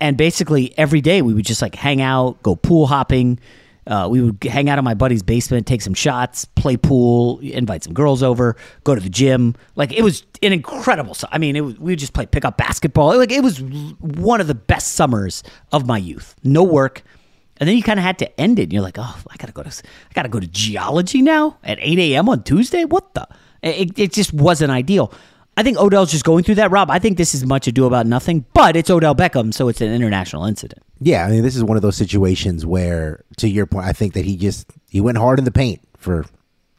[0.00, 3.38] And basically every day we would just like hang out, go pool hopping.
[3.90, 7.82] Uh, we would hang out in my buddy's basement, take some shots, play pool, invite
[7.82, 9.56] some girls over, go to the gym.
[9.74, 11.16] Like it was an incredible.
[11.32, 13.18] I mean, it was, we would just play pickup basketball.
[13.18, 16.36] Like it was one of the best summers of my youth.
[16.44, 17.02] No work,
[17.56, 18.64] and then you kind of had to end it.
[18.64, 21.78] And you're like, oh, I gotta go to, I gotta go to geology now at
[21.80, 22.28] 8 a.m.
[22.28, 22.84] on Tuesday.
[22.84, 23.26] What the?
[23.62, 25.12] It, it just wasn't ideal.
[25.60, 26.90] I think Odell's just going through that, Rob.
[26.90, 29.92] I think this is much ado about nothing, but it's Odell Beckham, so it's an
[29.92, 30.82] international incident.
[31.00, 34.14] Yeah, I mean, this is one of those situations where, to your point, I think
[34.14, 36.24] that he just he went hard in the paint for,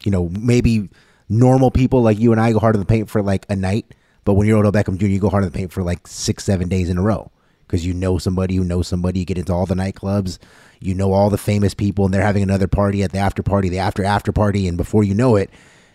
[0.02, 0.88] you know, maybe
[1.28, 3.94] normal people like you and I go hard in the paint for like a night,
[4.24, 6.42] but when you're Odell Beckham Jr., you go hard in the paint for like six,
[6.42, 9.20] seven days in a row because you know somebody who knows somebody.
[9.20, 10.40] You get into all the nightclubs,
[10.80, 13.68] you know all the famous people, and they're having another party at the after party,
[13.68, 15.50] the after after party, and before you know it,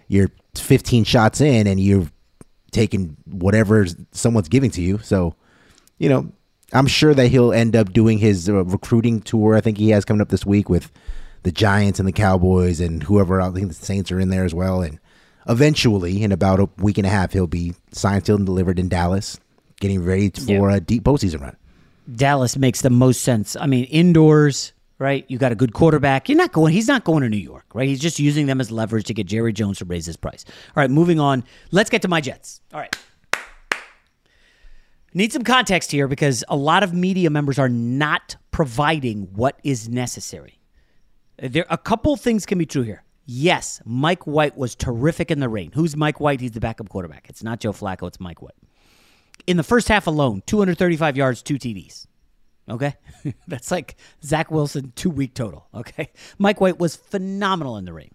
[0.07, 2.13] you're 15 shots in and you've
[2.71, 4.97] taken whatever someone's giving to you.
[4.99, 5.35] So,
[5.97, 6.31] you know,
[6.73, 9.55] I'm sure that he'll end up doing his uh, recruiting tour.
[9.55, 10.91] I think he has coming up this week with
[11.43, 13.39] the Giants and the Cowboys and whoever.
[13.39, 14.81] I think the Saints are in there as well.
[14.81, 14.99] And
[15.47, 18.89] eventually, in about a week and a half, he'll be signed, sealed, and delivered in
[18.89, 19.39] Dallas,
[19.79, 21.55] getting ready for a deep postseason run.
[22.13, 23.55] Dallas makes the most sense.
[23.55, 25.25] I mean, indoors, right?
[25.27, 26.29] You got a good quarterback.
[26.29, 26.73] You're not going.
[26.73, 27.87] He's not going to New York, right?
[27.87, 30.45] He's just using them as leverage to get Jerry Jones to raise his price.
[30.47, 31.43] All right, moving on.
[31.71, 32.61] Let's get to my Jets.
[32.73, 32.95] All right.
[35.13, 39.87] Need some context here because a lot of media members are not providing what is
[39.89, 40.59] necessary.
[41.37, 43.03] There a couple things can be true here.
[43.25, 45.71] Yes, Mike White was terrific in the rain.
[45.73, 46.39] Who's Mike White?
[46.39, 47.27] He's the backup quarterback.
[47.29, 48.55] It's not Joe Flacco, it's Mike White.
[49.45, 52.06] In the first half alone, 235 yards, two TDs.
[52.69, 52.95] Okay?
[53.47, 55.67] That's like Zach Wilson, two week total.
[55.73, 56.11] Okay?
[56.37, 58.13] Mike White was phenomenal in the rain.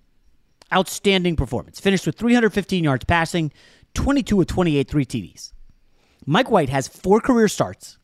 [0.73, 1.81] Outstanding performance.
[1.81, 3.53] Finished with 315 yards passing,
[3.95, 5.53] 22 of 28, three TDs.
[6.25, 7.99] Mike White has four career starts,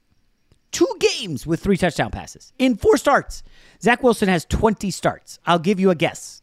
[0.73, 3.43] two games with three touchdown passes in four starts.
[3.81, 5.39] Zach Wilson has 20 starts.
[5.47, 6.43] I'll give you a guess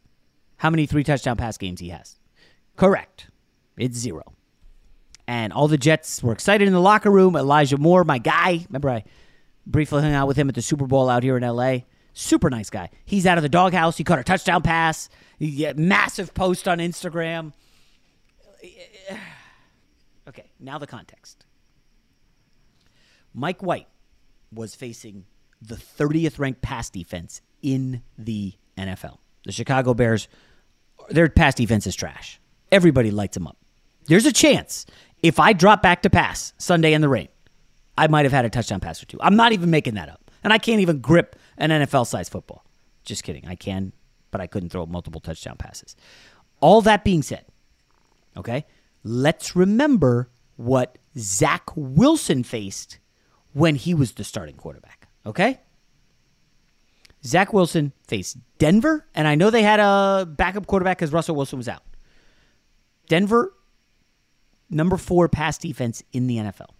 [0.58, 2.18] how many three touchdown pass games he has.
[2.76, 3.28] Correct.
[3.78, 4.24] It's zero.
[5.28, 7.36] And all the Jets were excited in the locker room.
[7.36, 8.66] Elijah Moore, my guy.
[8.70, 9.04] Remember, I
[9.66, 11.80] briefly hung out with him at the Super Bowl out here in LA.
[12.14, 12.90] Super nice guy.
[13.04, 13.98] He's out of the doghouse.
[13.98, 15.10] He caught a touchdown pass.
[15.40, 17.54] Massive post on Instagram.
[20.28, 21.46] Okay, now the context.
[23.32, 23.88] Mike White
[24.52, 25.26] was facing
[25.62, 29.20] the 30th ranked pass defense in the NFL.
[29.46, 30.28] The Chicago Bears,
[31.10, 32.40] their pass defense is trash.
[32.72, 33.58] Everybody lights them up.
[34.08, 34.88] There's a chance
[35.22, 37.28] if I drop back to pass Sunday in the rain,
[37.98, 39.18] I might have had a touchdown pass or two.
[39.22, 40.32] I'm not even making that up.
[40.44, 42.64] And I can't even grip an NFL sized football.
[43.04, 43.48] Just kidding.
[43.48, 43.94] I can,
[44.32, 45.96] but I couldn't throw multiple touchdown passes.
[46.60, 47.46] All that being said,
[48.38, 48.66] okay,
[49.04, 53.00] let's remember what Zach Wilson faced
[53.54, 55.08] when he was the starting quarterback.
[55.26, 55.60] Okay?
[57.26, 61.58] Zach Wilson faced Denver, and I know they had a backup quarterback because Russell Wilson
[61.58, 61.82] was out.
[63.08, 63.54] Denver,
[64.70, 66.75] number four pass defense in the NFL.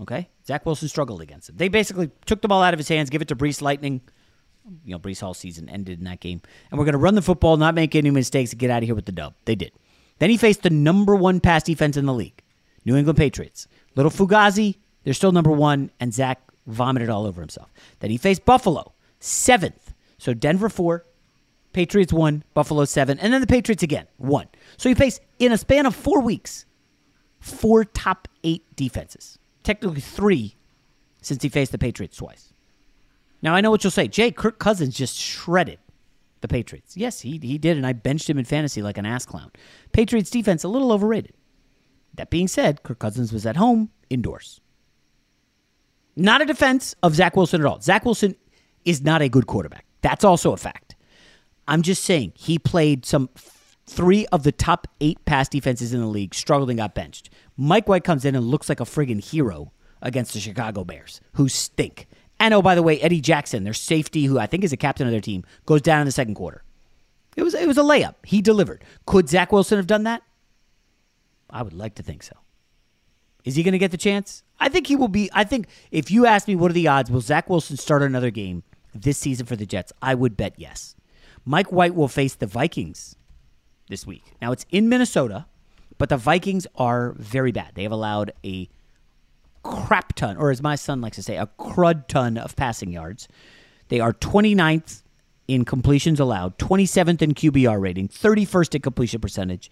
[0.00, 0.28] Okay?
[0.46, 1.58] Zach Wilson struggled against it.
[1.58, 4.00] They basically took the ball out of his hands, give it to Breece Lightning.
[4.84, 6.42] You know, Breece Hall season ended in that game.
[6.70, 8.86] And we're going to run the football, not make any mistakes, and get out of
[8.86, 9.34] here with the dub.
[9.44, 9.72] They did.
[10.18, 12.42] Then he faced the number one pass defense in the league,
[12.84, 13.66] New England Patriots.
[13.94, 17.72] Little Fugazi, they're still number one, and Zach vomited all over himself.
[18.00, 19.94] Then he faced Buffalo, seventh.
[20.18, 21.04] So Denver four,
[21.72, 24.48] Patriots one, Buffalo seven, and then the Patriots again, one.
[24.76, 26.66] So he faced, in a span of four weeks,
[27.40, 29.38] four top eight defenses.
[29.68, 30.56] Technically three
[31.20, 32.54] since he faced the Patriots twice.
[33.42, 34.08] Now I know what you'll say.
[34.08, 35.78] Jay, Kirk Cousins just shredded
[36.40, 36.96] the Patriots.
[36.96, 39.50] Yes, he, he did, and I benched him in fantasy like an ass clown.
[39.92, 41.34] Patriots defense a little overrated.
[42.14, 44.58] That being said, Kirk Cousins was at home indoors.
[46.16, 47.78] Not a defense of Zach Wilson at all.
[47.78, 48.36] Zach Wilson
[48.86, 49.84] is not a good quarterback.
[50.00, 50.96] That's also a fact.
[51.66, 53.28] I'm just saying he played some
[53.86, 57.28] three of the top eight pass defenses in the league, struggled and got benched.
[57.60, 61.48] Mike White comes in and looks like a friggin' hero against the Chicago Bears, who
[61.48, 62.06] stink.
[62.38, 65.08] And oh, by the way, Eddie Jackson, their safety, who I think is a captain
[65.08, 66.62] of their team, goes down in the second quarter.
[67.36, 68.14] It was it was a layup.
[68.24, 68.84] He delivered.
[69.06, 70.22] Could Zach Wilson have done that?
[71.50, 72.36] I would like to think so.
[73.44, 74.44] Is he going to get the chance?
[74.60, 75.28] I think he will be.
[75.32, 78.30] I think if you ask me what are the odds, will Zach Wilson start another
[78.30, 78.62] game
[78.94, 79.92] this season for the Jets?
[80.00, 80.94] I would bet yes.
[81.44, 83.16] Mike White will face the Vikings
[83.88, 84.24] this week.
[84.40, 85.46] Now it's in Minnesota,
[85.98, 87.72] but the Vikings are very bad.
[87.74, 88.68] They have allowed a
[89.62, 93.28] crap ton, or as my son likes to say, a crud ton of passing yards.
[93.88, 95.02] They are 29th
[95.48, 99.70] in completions allowed, 27th in QBR rating, 31st in completion percentage.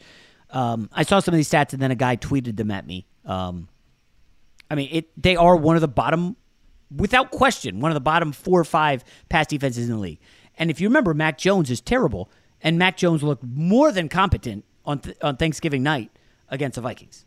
[0.50, 3.06] Um, I saw some of these stats, and then a guy tweeted them at me.
[3.24, 3.68] Um,
[4.70, 5.22] I mean, it.
[5.22, 6.36] They are one of the bottom,
[6.94, 10.20] without question, one of the bottom four or five pass defenses in the league.
[10.58, 12.30] And if you remember, Mac Jones is terrible,
[12.62, 16.10] and Mac Jones looked more than competent on th- on Thanksgiving night
[16.48, 17.24] against the Vikings.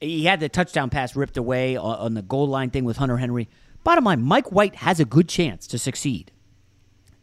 [0.00, 3.18] He had the touchdown pass ripped away on, on the goal line thing with Hunter
[3.18, 3.48] Henry.
[3.84, 6.30] Bottom line, Mike White has a good chance to succeed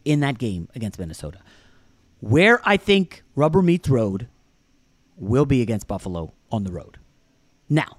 [0.06, 1.40] in that game against Minnesota.
[2.20, 4.28] Where I think rubber meets road
[5.16, 6.98] will be against Buffalo on the road.
[7.70, 7.98] Now,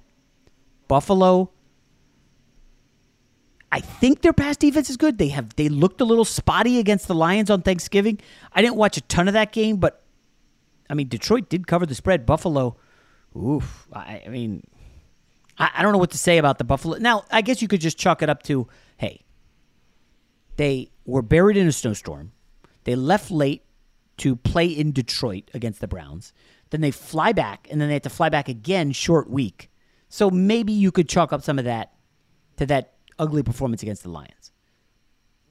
[0.87, 1.51] Buffalo,
[3.71, 5.17] I think their pass defense is good.
[5.17, 8.19] They have they looked a little spotty against the Lions on Thanksgiving.
[8.51, 10.03] I didn't watch a ton of that game, but
[10.91, 12.25] I mean Detroit did cover the spread.
[12.25, 12.75] Buffalo,
[13.35, 13.87] oof.
[13.93, 14.63] I, I mean,
[15.57, 16.97] I, I don't know what to say about the Buffalo.
[16.97, 18.67] Now, I guess you could just chalk it up to,
[18.97, 19.23] hey,
[20.57, 22.33] they were buried in a snowstorm.
[22.83, 23.63] They left late
[24.17, 26.33] to play in Detroit against the Browns.
[26.71, 29.69] Then they fly back, and then they have to fly back again short week.
[30.09, 31.93] So maybe you could chalk up some of that
[32.57, 34.40] to that ugly performance against the Lions.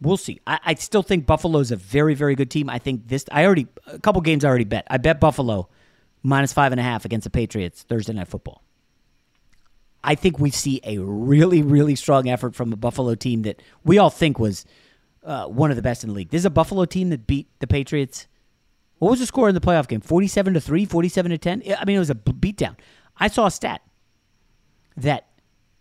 [0.03, 0.41] We'll see.
[0.47, 2.71] I, I still think Buffalo's a very, very good team.
[2.71, 3.25] I think this.
[3.31, 4.87] I already a couple games I already bet.
[4.89, 5.69] I bet Buffalo
[6.23, 8.63] minus five and a half against the Patriots Thursday night football.
[10.03, 13.99] I think we see a really, really strong effort from a Buffalo team that we
[13.99, 14.65] all think was
[15.23, 16.31] uh, one of the best in the league.
[16.31, 18.27] This is a Buffalo team that beat the Patriots.
[18.99, 20.01] What was the score in the playoff game?
[20.01, 21.63] 47 to 3, 47 to 10?
[21.79, 22.77] I mean, it was a beatdown.
[23.19, 23.83] I saw a stat
[24.97, 25.27] that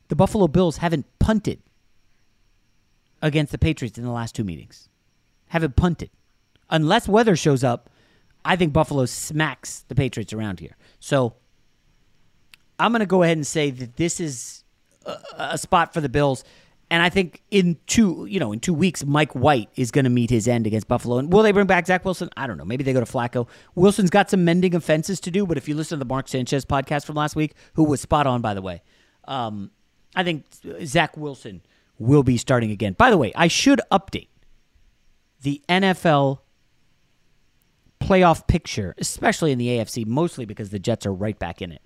[0.09, 1.61] the Buffalo Bills haven't punted
[3.22, 4.89] against the Patriots in the last two meetings.
[5.47, 6.09] Haven't punted.
[6.70, 7.89] Unless weather shows up,
[8.45, 10.78] I think Buffalo smacks the Patriots around here.
[10.99, 11.36] So
[12.78, 14.63] I'm going to go ahead and say that this is
[15.05, 16.43] a, a spot for the Bills.
[16.91, 20.09] And I think in two, you know, in two weeks, Mike White is going to
[20.09, 21.17] meet his end against Buffalo.
[21.17, 22.30] And will they bring back Zach Wilson?
[22.36, 22.65] I don't know.
[22.65, 23.47] Maybe they go to Flacco.
[23.76, 26.65] Wilson's got some mending offenses to do, but if you listen to the Mark Sanchez
[26.65, 28.82] podcast from last week, who was spot on, by the way,
[29.26, 29.70] um,
[30.15, 30.45] I think
[30.84, 31.61] Zach Wilson
[32.00, 32.93] will be starting again.
[32.93, 34.30] By the way, I should update
[35.41, 36.39] the NFL
[38.00, 41.82] playoff picture, especially in the AFC, mostly because the Jets are right back in it.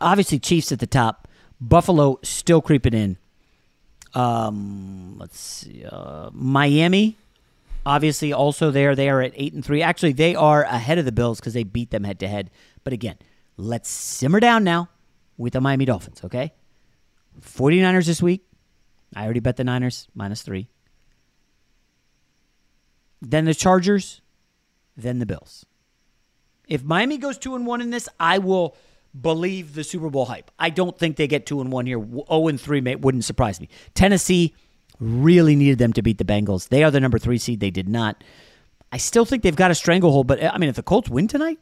[0.00, 1.28] Obviously, Chiefs at the top,
[1.60, 3.16] Buffalo still creeping in.
[4.14, 7.18] Um, let's see, uh, Miami,
[7.84, 8.94] obviously also there.
[8.94, 9.82] They are at eight and three.
[9.82, 12.50] Actually, they are ahead of the Bills because they beat them head to head.
[12.82, 13.18] But again,
[13.56, 14.88] let's simmer down now
[15.36, 16.22] with the Miami Dolphins.
[16.24, 16.52] Okay,
[17.40, 18.46] 49ers this week.
[19.14, 20.68] I already bet the Niners minus three.
[23.20, 24.20] Then the Chargers,
[24.96, 25.64] then the Bills.
[26.68, 28.76] If Miami goes two and one in this, I will
[29.18, 30.50] believe the Super Bowl hype.
[30.58, 31.98] I don't think they get two and one here.
[31.98, 33.68] Zero and three may, wouldn't surprise me.
[33.94, 34.54] Tennessee
[34.98, 36.68] really needed them to beat the Bengals.
[36.68, 37.60] They are the number three seed.
[37.60, 38.22] They did not.
[38.92, 40.26] I still think they've got a stranglehold.
[40.26, 41.58] But I mean, if the Colts win tonight,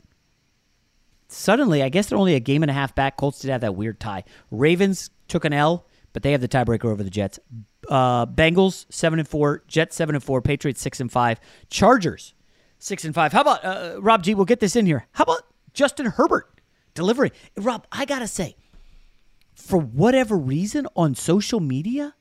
[1.28, 3.16] suddenly I guess they're only a game and a half back.
[3.16, 4.24] Colts did have that weird tie.
[4.50, 7.38] Ravens took an L, but they have the tiebreaker over the Jets.
[7.88, 12.34] Uh, Bengals seven and four, Jets seven and four, Patriots six and five, Chargers
[12.78, 13.32] six and five.
[13.32, 14.34] How about uh, Rob G?
[14.34, 15.06] We'll get this in here.
[15.12, 15.42] How about
[15.72, 16.60] Justin Herbert
[16.94, 17.32] delivering?
[17.56, 18.56] Rob, I gotta say,
[19.54, 22.14] for whatever reason on social media,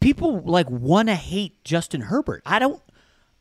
[0.00, 2.42] people like want to hate Justin Herbert.
[2.46, 2.82] I don't.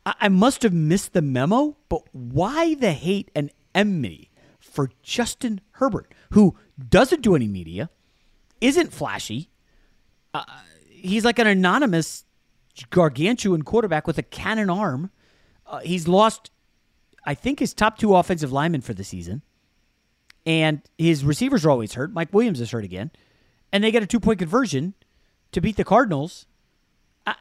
[0.05, 5.61] I, I must have missed the memo, but why the hate and enmity for Justin
[5.71, 6.55] Herbert, who
[6.89, 7.89] doesn't do any media,
[8.61, 9.49] isn't flashy?
[10.33, 10.43] Uh,
[10.89, 12.25] he's like an anonymous
[12.89, 15.11] gargantuan quarterback with a cannon arm.
[15.65, 16.51] Uh, he's lost,
[17.25, 19.41] I think, his top two offensive linemen for the season.
[20.45, 22.13] And his receivers are always hurt.
[22.13, 23.11] Mike Williams is hurt again.
[23.71, 24.93] And they get a two point conversion
[25.51, 26.45] to beat the Cardinals.
[27.25, 27.33] Uh,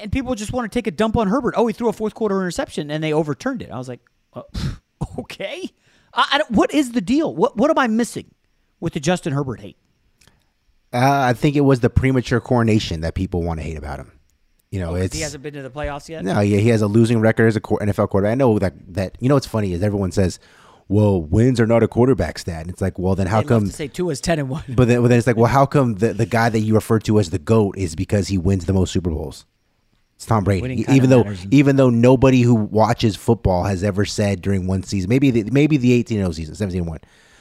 [0.00, 1.54] and people just want to take a dump on Herbert.
[1.56, 3.70] Oh, he threw a fourth quarter interception and they overturned it.
[3.70, 4.00] I was like,
[4.34, 4.42] uh,
[5.18, 5.70] okay.
[6.14, 7.34] I, I what is the deal?
[7.34, 8.34] What, what am I missing
[8.80, 9.76] with the Justin Herbert hate?
[10.92, 14.12] Uh, I think it was the premature coronation that people want to hate about him.
[14.70, 16.22] You know, Oh, it's he hasn't been to the playoffs yet.
[16.24, 18.32] no, yeah, he has a losing record as a NFL quarterback.
[18.32, 20.38] I know that that you know what's funny is everyone says,
[20.88, 23.66] "Well, wins are not a quarterback stat." And it's like, well, then how They'd come?
[23.66, 24.64] to say two is ten and one.
[24.68, 26.98] But then, but then it's like, well, how come the, the guy that you refer
[27.00, 29.46] to as the goat is because he wins the most Super Bowls?
[30.16, 30.84] It's Tom Brady.
[30.90, 31.46] Even though matters.
[31.50, 35.76] even though nobody who watches football has ever said during one season, maybe the, maybe
[35.76, 36.98] the 18-0 season, 17-1,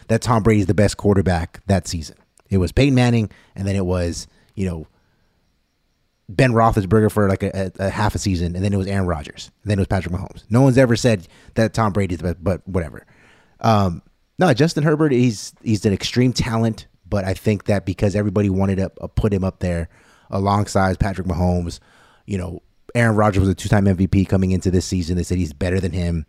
[0.10, 2.16] that Tom Brady is the best quarterback that season.
[2.50, 4.88] It was Peyton Manning, and then it was you know
[6.30, 9.08] Ben Roethlisberger for like a, a, a half a season, and then it was Aaron
[9.08, 10.44] Rodgers, and then it was Patrick Mahomes.
[10.50, 13.06] No one's ever said that Tom Brady's the best, but whatever.
[13.62, 14.02] Um,
[14.40, 18.78] no, Justin Herbert, he's he's an extreme talent, but I think that because everybody wanted
[18.78, 19.90] to uh, put him up there
[20.30, 21.80] alongside Patrick Mahomes,
[22.26, 22.62] you know,
[22.94, 25.16] Aaron Rodgers was a two-time MVP coming into this season.
[25.16, 26.26] They said he's better than him,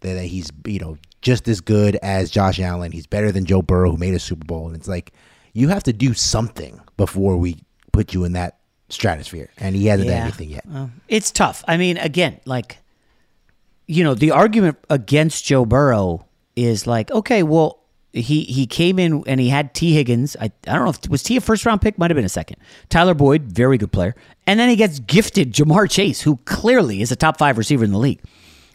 [0.00, 2.90] that that he's you know just as good as Josh Allen.
[2.90, 5.12] He's better than Joe Burrow, who made a Super Bowl, and it's like
[5.52, 10.08] you have to do something before we put you in that stratosphere, and he hasn't
[10.08, 10.64] done anything yet.
[11.08, 11.64] It's tough.
[11.66, 12.78] I mean, again, like,
[13.86, 16.26] you know, the argument against Joe Burrow
[16.56, 17.78] is like, okay, well,
[18.12, 20.36] he he came in and he had Tee Higgins.
[20.38, 22.30] I, I don't know if was T a first round pick, might have been a
[22.30, 22.58] second.
[22.90, 24.14] Tyler Boyd, very good player,
[24.46, 27.92] and then he gets gifted Ja'Marr Chase, who clearly is a top five receiver in
[27.92, 28.20] the league.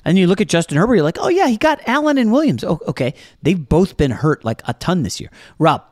[0.03, 2.63] And you look at Justin Herbert, you're like, oh yeah, he got Allen and Williams.
[2.63, 3.13] Oh, okay,
[3.43, 5.29] they've both been hurt like a ton this year.
[5.59, 5.83] Rob,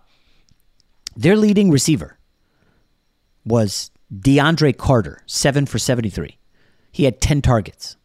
[1.15, 2.17] their leading receiver
[3.45, 6.37] was DeAndre Carter, seven for 73.
[6.91, 7.97] He had 10 targets.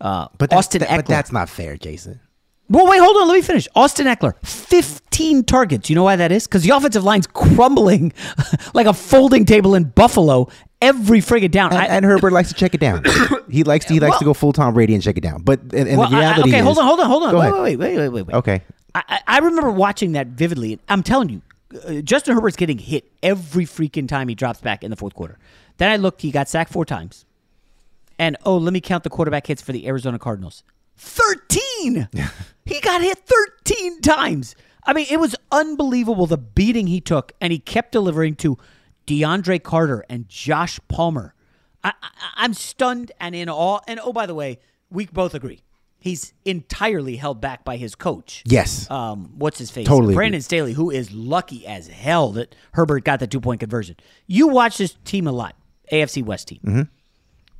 [0.00, 0.96] Uh, But that's, Austin that- Ekeler.
[0.96, 2.20] but that's not fair, Jason.
[2.68, 3.28] well, wait, hold on.
[3.28, 3.68] Let me finish.
[3.74, 5.90] Austin Ekeler, 15 targets.
[5.90, 6.46] You know why that is?
[6.46, 8.12] Because the offensive line's crumbling
[8.74, 10.48] like a folding table in Buffalo
[10.80, 11.72] every friggin' down.
[11.72, 13.04] And, I- and Herbert likes to check it down.
[13.50, 15.42] he likes to, he likes to go full Tom Brady and check it down.
[15.42, 17.24] But and, and well, the I- I- reality okay, is, hold on, hold on, hold
[17.24, 17.62] on.
[17.62, 18.34] Wait, wait, wait, wait, wait, wait.
[18.36, 18.62] Okay.
[18.94, 20.72] I, I- I remember watching that vividly.
[20.72, 21.42] and I'm telling you,
[21.84, 25.38] uh, Justin Herbert's getting hit every freaking time he drops back in the fourth quarter.
[25.78, 27.24] Then I looked; he got sacked four times.
[28.18, 30.62] And oh, let me count the quarterback hits for the Arizona Cardinals.
[30.96, 32.08] Thirteen.
[32.64, 34.54] he got hit thirteen times.
[34.84, 38.58] I mean, it was unbelievable the beating he took, and he kept delivering to
[39.06, 41.34] DeAndre Carter and Josh Palmer.
[41.82, 43.80] I, I, I'm stunned and in awe.
[43.86, 44.58] And oh, by the way,
[44.90, 45.62] we both agree.
[46.00, 48.42] He's entirely held back by his coach.
[48.46, 48.90] Yes.
[48.90, 49.86] Um, what's his face?
[49.86, 50.42] Totally Brandon agree.
[50.42, 53.96] Staley, who is lucky as hell that Herbert got the two point conversion.
[54.26, 55.56] You watch this team a lot,
[55.92, 56.60] AFC West team.
[56.64, 56.82] Mm-hmm.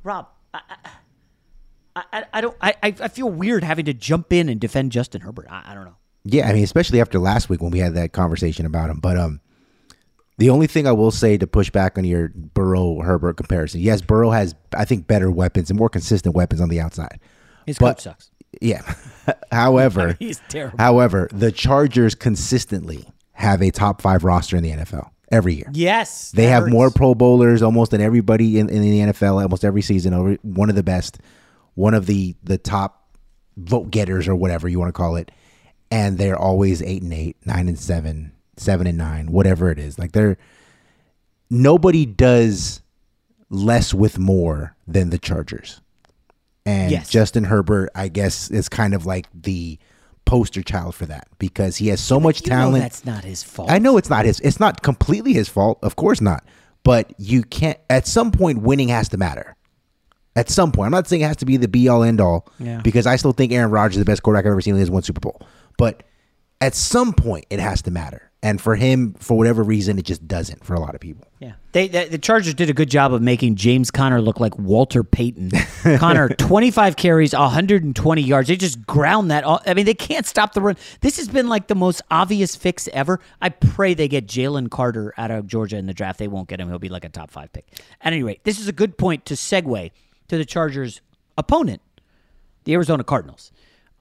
[0.03, 0.61] Rob, I,
[1.95, 2.57] I, I, I don't.
[2.61, 5.45] I, I feel weird having to jump in and defend Justin Herbert.
[5.49, 5.97] I, I don't know.
[6.23, 8.99] Yeah, I mean, especially after last week when we had that conversation about him.
[8.99, 9.39] But um,
[10.39, 14.01] the only thing I will say to push back on your Burrow Herbert comparison, yes,
[14.01, 17.19] Burrow has I think better weapons and more consistent weapons on the outside.
[17.67, 18.30] His But- coach sucks.
[18.61, 18.81] Yeah.
[19.51, 20.77] however, He's terrible.
[20.77, 25.69] However, the Chargers consistently have a top five roster in the NFL every year.
[25.73, 26.73] Yes, They have hurts.
[26.73, 30.13] more Pro Bowlers almost than everybody in, in the NFL almost every season.
[30.13, 31.19] Over one of the best,
[31.73, 33.17] one of the the top
[33.57, 35.31] vote getters or whatever you want to call it,
[35.89, 39.97] and they're always eight and eight, nine and seven, seven and nine, whatever it is.
[39.97, 40.37] Like they're
[41.49, 42.81] nobody does
[43.49, 45.81] less with more than the Chargers.
[46.65, 47.09] And Yes.
[47.09, 49.79] Justin Herbert, I guess, is kind of like the
[50.25, 52.83] poster child for that because he has so much You know talent.
[52.83, 53.71] that's not his fault.
[53.71, 54.39] I know it's not his.
[54.41, 56.43] It's not completely his fault, of course not.
[56.83, 57.77] But you can't.
[57.89, 59.55] At some point, winning has to matter.
[60.35, 62.47] At some point, I'm not saying it has to be the be all end all.
[62.59, 62.79] Yeah.
[62.81, 64.75] Because I still think Aaron Rodgers is the best quarterback I've ever seen.
[64.75, 65.41] He has one Super Bowl.
[65.77, 66.03] But
[66.61, 68.30] at some point, it has to matter.
[68.43, 71.27] And for him, for whatever reason, it just doesn't for a lot of people.
[71.39, 74.57] Yeah, they, the, the Chargers did a good job of making James Conner look like
[74.57, 75.51] Walter Payton.
[75.97, 78.47] Conner, 25 carries, 120 yards.
[78.47, 79.43] They just ground that.
[79.43, 80.75] all- I mean, they can't stop the run.
[81.01, 83.19] This has been like the most obvious fix ever.
[83.43, 86.17] I pray they get Jalen Carter out of Georgia in the draft.
[86.17, 86.67] They won't get him.
[86.67, 87.67] He'll be like a top five pick.
[88.01, 89.91] At any rate, this is a good point to segue
[90.29, 91.01] to the Chargers'
[91.37, 91.81] opponent,
[92.63, 93.51] the Arizona Cardinals.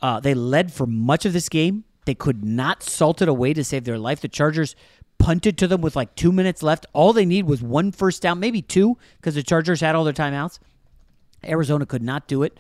[0.01, 1.85] Uh, they led for much of this game.
[2.05, 4.21] They could not salt it away to save their life.
[4.21, 4.75] The Chargers
[5.19, 6.87] punted to them with like two minutes left.
[6.93, 10.13] All they need was one first down, maybe two, because the Chargers had all their
[10.13, 10.59] timeouts.
[11.45, 12.59] Arizona could not do it.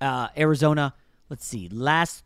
[0.00, 0.94] Uh, Arizona,
[1.28, 2.24] let's see, last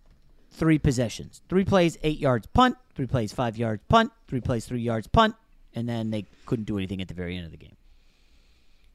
[0.51, 4.81] three possessions three plays, eight yards punt, three plays, five yards punt, three plays, three
[4.81, 5.35] yards punt,
[5.75, 7.77] and then they couldn't do anything at the very end of the game.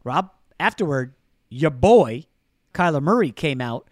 [0.04, 1.14] Rob, afterward,
[1.50, 2.26] your boy,
[2.74, 3.88] Kyler Murray, came out,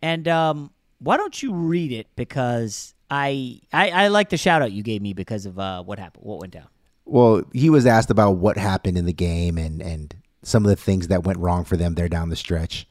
[0.00, 2.06] and um, why don't you read it?
[2.16, 5.98] Because I, I I like the shout out you gave me because of uh, what
[5.98, 6.68] happened, what went down.
[7.04, 10.76] Well, he was asked about what happened in the game and and some of the
[10.76, 12.88] things that went wrong for them there down the stretch.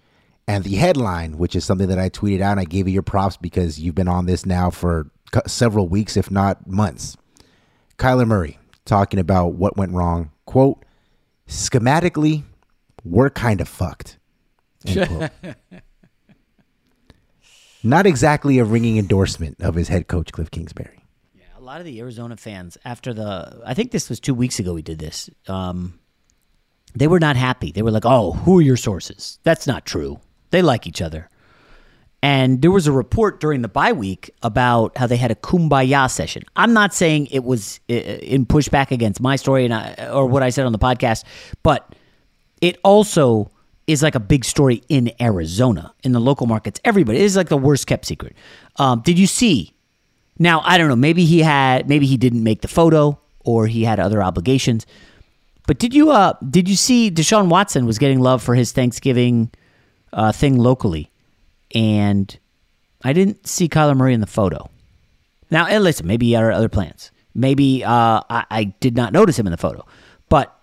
[0.47, 3.01] And the headline, which is something that I tweeted out, and I gave you your
[3.01, 5.09] props because you've been on this now for
[5.47, 7.17] several weeks, if not months.
[7.97, 10.31] Kyler Murray talking about what went wrong.
[10.45, 10.83] Quote,
[11.47, 12.43] schematically,
[13.03, 14.17] we're kind of fucked.
[17.83, 21.03] Not exactly a ringing endorsement of his head coach, Cliff Kingsbury.
[21.33, 24.59] Yeah, a lot of the Arizona fans, after the, I think this was two weeks
[24.59, 25.99] ago we did this, um,
[26.93, 27.71] they were not happy.
[27.71, 29.39] They were like, oh, who are your sources?
[29.43, 30.19] That's not true.
[30.51, 31.29] They like each other.
[32.23, 36.09] And there was a report during the bye week about how they had a kumbaya
[36.11, 36.43] session.
[36.55, 40.43] I'm not saying it was uh, in pushback against my story and I, or what
[40.43, 41.23] I said on the podcast,
[41.63, 41.95] but
[42.61, 43.49] it also
[43.91, 46.79] is like a big story in Arizona in the local markets.
[46.83, 48.35] Everybody it is like the worst kept secret.
[48.77, 49.73] Um, did you see?
[50.39, 50.95] Now I don't know.
[50.95, 51.87] Maybe he had.
[51.87, 54.85] Maybe he didn't make the photo, or he had other obligations.
[55.67, 56.11] But did you?
[56.11, 59.51] Uh, did you see Deshaun Watson was getting love for his Thanksgiving
[60.13, 61.11] uh, thing locally,
[61.75, 62.37] and
[63.03, 64.69] I didn't see Kyler Murray in the photo.
[65.49, 67.11] Now, and listen, maybe he had other plans.
[67.33, 69.85] Maybe uh, I, I did not notice him in the photo,
[70.29, 70.57] but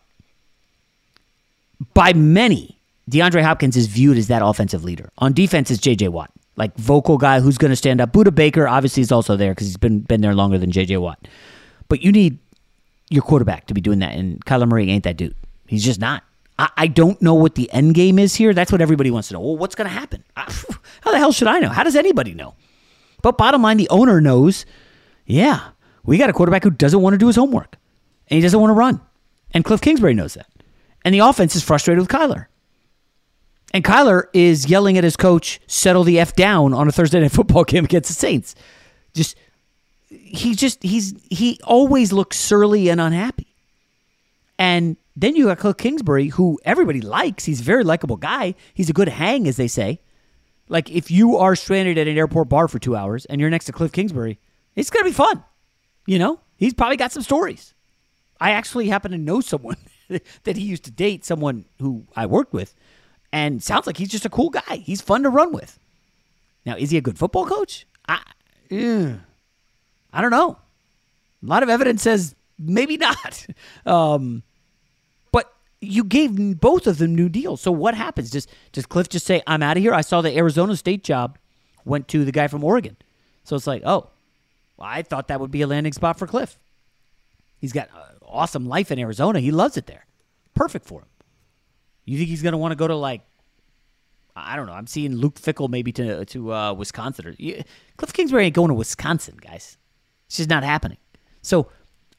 [1.95, 2.78] by many,
[3.09, 5.11] DeAndre Hopkins is viewed as that offensive leader.
[5.19, 6.09] On defense, is J.J.
[6.09, 8.13] Watt, like vocal guy who's going to stand up.
[8.13, 10.99] Budda Baker obviously is also there because he's been been there longer than J.J.
[10.99, 11.27] Watt.
[11.89, 12.39] But you need
[13.11, 15.35] your quarterback to be doing that, and Kyler Murray ain't that dude.
[15.67, 16.23] He's just not.
[16.59, 18.53] I, I don't know what the end game is here.
[18.53, 19.41] That's what everybody wants to know.
[19.41, 20.25] Well, what's going to happen?
[20.37, 21.69] How the hell should I know?
[21.69, 22.55] How does anybody know?
[23.23, 24.67] But bottom line, the owner knows.
[25.25, 25.69] Yeah,
[26.05, 27.77] we got a quarterback who doesn't want to do his homework,
[28.29, 29.01] and he doesn't want to run,
[29.53, 30.47] and Cliff Kingsbury knows that.
[31.05, 32.47] And the offense is frustrated with Kyler.
[33.75, 37.33] And Kyler is yelling at his coach, settle the F down on a Thursday night
[37.33, 38.55] football game against the Saints.
[39.15, 39.37] Just
[40.09, 43.55] he just he's he always looks surly and unhappy.
[44.59, 47.45] And then you got Cliff Kingsbury, who everybody likes.
[47.45, 48.55] He's a very likable guy.
[48.75, 50.01] He's a good hang, as they say.
[50.69, 53.67] Like if you are stranded at an airport bar for two hours and you're next
[53.67, 54.39] to Cliff Kingsbury,
[54.77, 55.45] it's gonna be fun.
[56.07, 57.75] You know, he's probably got some stories.
[58.41, 59.77] I actually happen to know someone
[60.45, 62.75] that he used to date, someone who I worked with,
[63.33, 64.77] and sounds like he's just a cool guy.
[64.77, 65.79] He's fun to run with.
[66.65, 67.87] Now, is he a good football coach?
[68.09, 68.21] I,
[70.13, 70.59] I don't know.
[71.43, 73.47] A lot of evidence says maybe not.
[73.87, 74.43] Um,
[75.33, 75.51] but
[75.81, 77.61] you gave both of them new deals.
[77.61, 78.31] So what happens?
[78.31, 79.95] Does does Cliff just say, "I'm out of here"?
[79.95, 81.39] I saw the Arizona State job
[81.89, 82.97] went to the guy from Oregon.
[83.45, 84.09] So it's like, oh,
[84.77, 86.59] well, I thought that would be a landing spot for Cliff.
[87.59, 89.41] He's got uh, awesome life in Arizona.
[89.41, 90.05] He loves it there.
[90.55, 91.09] Perfect for him.
[92.09, 93.23] You think he's going to want to go to like
[94.35, 94.73] I don't know.
[94.73, 98.75] I'm seeing Luke Fickell maybe to to uh, Wisconsin or Cliff Kingsbury ain't going to
[98.75, 99.77] Wisconsin, guys.
[100.27, 100.99] It's just not happening.
[101.43, 101.71] So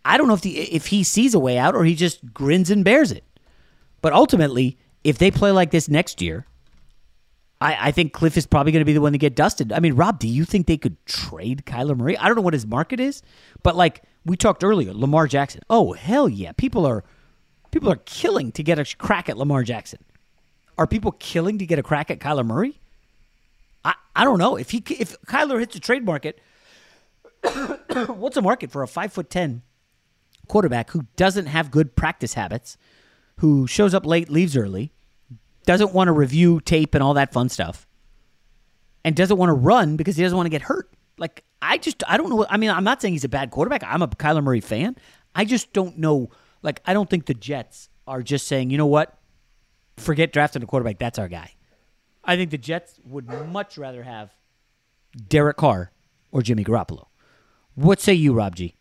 [0.06, 2.70] I don't know if the if he sees a way out or he just grins
[2.70, 3.24] and bears it.
[4.02, 6.46] But ultimately, if they play like this next year,
[7.62, 9.74] I, I think Cliff is probably going to be the one to get dusted.
[9.74, 12.18] I mean, Rob, do you think they could trade Kyler Murray?
[12.18, 13.22] I don't know what his market is,
[13.64, 15.62] but like we talked earlier, Lamar Jackson.
[15.70, 17.04] Oh hell yeah, people are
[17.72, 20.00] people are killing to get a crack at Lamar Jackson.
[20.78, 22.80] Are people killing to get a crack at Kyler Murray?
[23.84, 26.40] I, I don't know if he if Kyler hits a trade market.
[28.08, 29.62] what's a market for a five foot ten
[30.48, 32.78] quarterback who doesn't have good practice habits,
[33.38, 34.92] who shows up late, leaves early,
[35.66, 37.88] doesn't want to review tape and all that fun stuff,
[39.04, 40.90] and doesn't want to run because he doesn't want to get hurt.
[41.18, 42.46] Like I just I don't know.
[42.50, 43.84] I mean, I'm not saying he's a bad quarterback.
[43.86, 44.96] I'm a Kyler Murray fan.
[45.36, 46.30] I just don't know.
[46.62, 49.18] Like I don't think the Jets are just saying, you know what,
[49.98, 51.00] forget drafting a quarterback.
[51.00, 51.54] That's our guy.
[52.24, 54.32] I think the Jets would much rather have
[55.28, 55.92] Derek Carr
[56.32, 57.08] or Jimmy Garoppolo.
[57.76, 58.76] What say you, Rob G?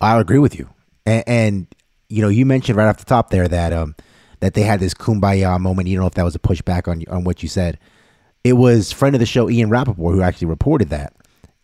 [0.00, 0.70] I agree with you.
[1.04, 1.66] And, and,
[2.08, 3.94] you know, you mentioned right off the top there that um
[4.40, 5.88] that they had this kumbaya moment.
[5.88, 7.78] You don't know if that was a pushback on on what you said.
[8.44, 11.12] It was friend of the show Ian Rapoport who actually reported that.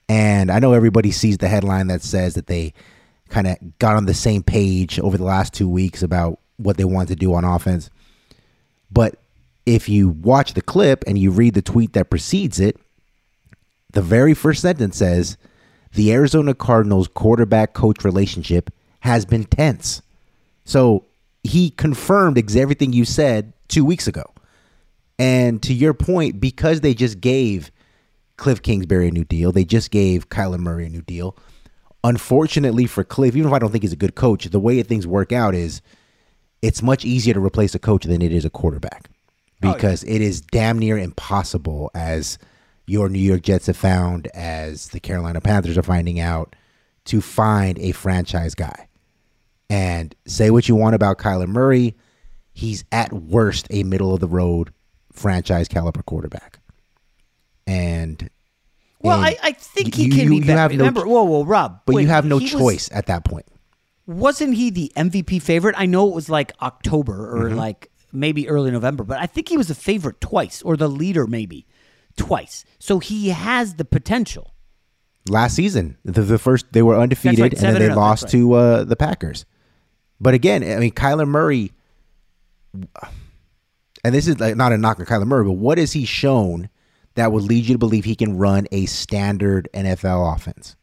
[0.08, 2.74] And I know everybody sees the headline that says that they
[3.28, 6.84] kind of got on the same page over the last two weeks about what they
[6.84, 7.90] want to do on offense.
[8.90, 9.16] But
[9.66, 12.78] if you watch the clip and you read the tweet that precedes it,
[13.92, 15.36] the very first sentence says,
[15.92, 18.70] the Arizona Cardinals quarterback coach relationship
[19.00, 20.02] has been tense.
[20.64, 21.04] So
[21.42, 24.24] he confirmed everything you said two weeks ago.
[25.18, 27.70] And to your point, because they just gave
[28.36, 31.36] Cliff Kingsbury a new deal, they just gave Kyler Murray a new deal.
[32.04, 35.06] Unfortunately for Cliff, even if I don't think he's a good coach, the way things
[35.06, 35.80] work out is
[36.62, 39.10] it's much easier to replace a coach than it is a quarterback
[39.60, 40.14] because oh, yeah.
[40.14, 42.38] it is damn near impossible as
[42.86, 46.54] your New York Jets have found, as the Carolina Panthers are finding out,
[47.06, 48.88] to find a franchise guy.
[49.70, 51.94] And say what you want about Kyler Murray,
[52.52, 54.72] he's at worst a middle of the road
[55.12, 56.58] franchise caliber quarterback.
[57.66, 58.28] And
[59.04, 60.76] well, I, I think he you, can you, be better.
[60.76, 61.80] Remember, no, whoa, whoa, Rob.
[61.84, 63.46] But wait, you have no choice was, at that point.
[64.06, 65.74] Wasn't he the MVP favorite?
[65.78, 67.56] I know it was like October or mm-hmm.
[67.56, 71.26] like maybe early November, but I think he was a favorite twice or the leader
[71.26, 71.66] maybe
[72.16, 72.64] twice.
[72.78, 74.54] So he has the potential.
[75.28, 78.30] Last season, the, the first they were undefeated right, and then they lost right.
[78.32, 79.46] to uh, the Packers.
[80.20, 81.72] But again, I mean, Kyler Murray,
[84.04, 86.68] and this is like not a knock on Kyler Murray, but what has he shown
[87.14, 90.76] that would lead you to believe he can run a standard NFL offense?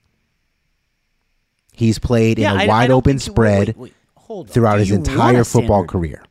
[1.73, 3.93] He's played yeah, in a I, wide I open spread wait, wait,
[4.27, 4.49] wait.
[4.49, 6.23] throughout his entire football career.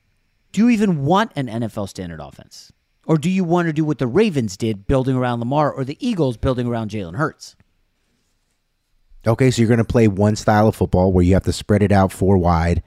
[0.52, 2.72] Do you even want an NFL standard offense?
[3.06, 5.96] Or do you want to do what the Ravens did, building around Lamar, or the
[5.98, 7.56] Eagles building around Jalen Hurts?
[9.26, 11.82] Okay, so you're going to play one style of football where you have to spread
[11.82, 12.82] it out four wide,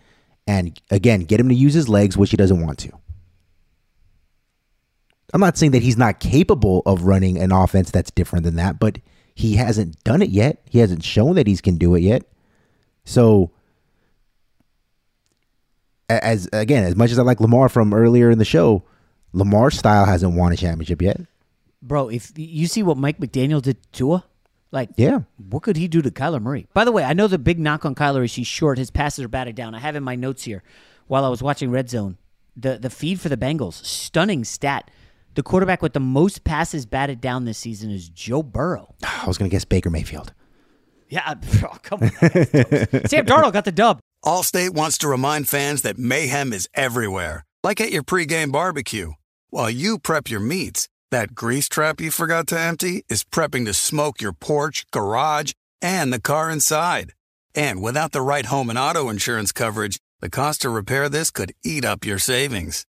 [0.47, 2.91] and again, get him to use his legs, which he doesn't want to.
[5.33, 8.79] I'm not saying that he's not capable of running an offense that's different than that,
[8.79, 8.99] but
[9.33, 10.61] he hasn't done it yet.
[10.69, 12.23] He hasn't shown that he can do it yet.
[13.03, 13.51] So,
[16.07, 18.83] as again, as much as I like Lamar from earlier in the show,
[19.33, 21.21] Lamar's style hasn't won a championship yet.
[21.81, 24.25] Bro, if you see what Mike McDaniel did to Tua,
[24.71, 26.67] like, yeah, what could he do to Kyler Murray?
[26.73, 28.77] By the way, I know the big knock on Kyler is he's short.
[28.77, 29.73] His passes are batted down.
[29.73, 30.63] I have in my notes here
[31.07, 32.17] while I was watching Red Zone
[32.55, 33.85] the the feed for the Bengals.
[33.85, 34.89] Stunning stat.
[35.35, 38.93] The quarterback with the most passes batted down this season is Joe Burrow.
[39.03, 40.33] I was going to guess Baker Mayfield.
[41.09, 42.09] Yeah, oh, come on.
[42.09, 43.99] Sam Darnold got the dub.
[44.23, 49.13] Allstate wants to remind fans that mayhem is everywhere, like at your pregame barbecue.
[49.49, 53.73] While you prep your meats, that grease trap you forgot to empty is prepping to
[53.73, 57.11] smoke your porch, garage, and the car inside.
[57.53, 61.53] And without the right home and auto insurance coverage, the cost to repair this could
[61.63, 62.85] eat up your savings.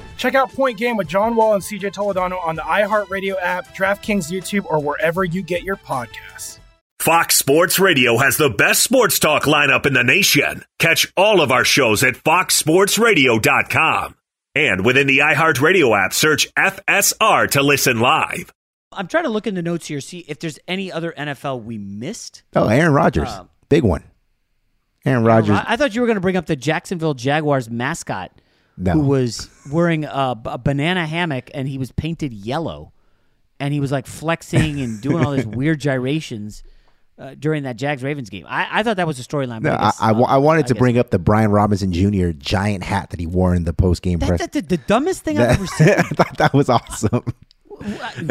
[0.21, 4.31] Check out Point Game with John Wall and CJ Toledano on the iHeartRadio app, DraftKings
[4.31, 6.59] YouTube, or wherever you get your podcasts.
[6.99, 10.63] Fox Sports Radio has the best sports talk lineup in the nation.
[10.77, 14.15] Catch all of our shows at foxsportsradio.com.
[14.53, 18.53] And within the iHeartRadio app, search FSR to listen live.
[18.91, 21.79] I'm trying to look in the notes here, see if there's any other NFL we
[21.79, 22.43] missed.
[22.55, 24.03] Oh, Aaron Rodgers, Um, big one.
[25.03, 25.57] Aaron Rodgers.
[25.65, 28.39] I thought you were going to bring up the Jacksonville Jaguars mascot,
[28.81, 28.93] No.
[28.93, 32.91] who was wearing a, a banana hammock and he was painted yellow,
[33.59, 36.63] and he was like flexing and doing all these weird gyrations
[37.19, 38.45] uh, during that Jags Ravens game.
[38.49, 39.61] I, I thought that was a storyline.
[39.61, 42.29] No, I, I, guess, I, wa- I wanted to bring up the Brian Robinson Jr.
[42.31, 44.39] giant hat that he wore in the post game press.
[44.39, 45.89] that, the, the dumbest thing I've ever seen.
[45.97, 47.23] I thought that was awesome.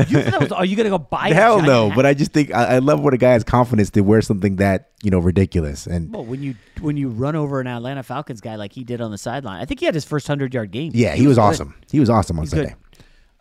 [0.08, 1.28] You thought was- are you going to go buy?
[1.28, 1.88] a Hell giant no!
[1.88, 1.96] hat?
[1.96, 4.56] But I just think I, I love when a guy has confidence to wear something
[4.56, 5.86] that you know ridiculous.
[5.86, 9.00] And Well, when you when you run over an Atlanta Falcons guy like he did
[9.00, 10.92] on the sideline, I think he had his first hundred yard game.
[10.94, 11.42] yeah, he was good.
[11.42, 11.74] awesome.
[11.90, 12.50] He was awesome on He's.
[12.50, 12.74] Sunday.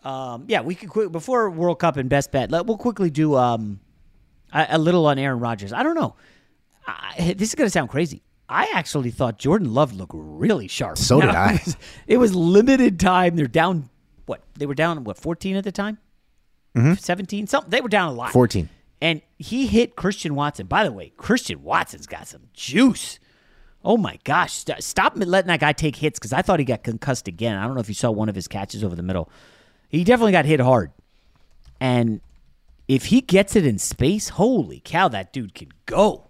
[0.02, 2.50] Um, yeah, we could quick before World Cup and best bet.
[2.50, 3.80] Let, we'll quickly do um,
[4.52, 5.72] a, a little on Aaron Rodgers.
[5.74, 6.16] I don't know.
[6.86, 8.22] I, this is going to sound crazy.
[8.48, 10.98] I actually thought Jordan Love looked really sharp.
[10.98, 11.52] So did I.
[11.54, 11.76] It was,
[12.08, 13.36] it was limited time.
[13.36, 13.90] They're down.
[14.30, 15.02] What they were down?
[15.02, 15.98] What fourteen at the time?
[16.76, 16.98] Mhm.
[17.00, 17.48] Seventeen.
[17.48, 17.70] Something.
[17.70, 18.30] They were down a lot.
[18.32, 18.68] 14.
[19.00, 20.66] And he hit Christian Watson.
[20.66, 23.18] By the way, Christian Watson's got some juice.
[23.84, 24.52] Oh my gosh!
[24.52, 27.56] St- Stop letting that guy take hits because I thought he got concussed again.
[27.56, 29.28] I don't know if you saw one of his catches over the middle.
[29.88, 30.92] He definitely got hit hard.
[31.80, 32.20] And
[32.86, 36.28] if he gets it in space, holy cow, that dude can go.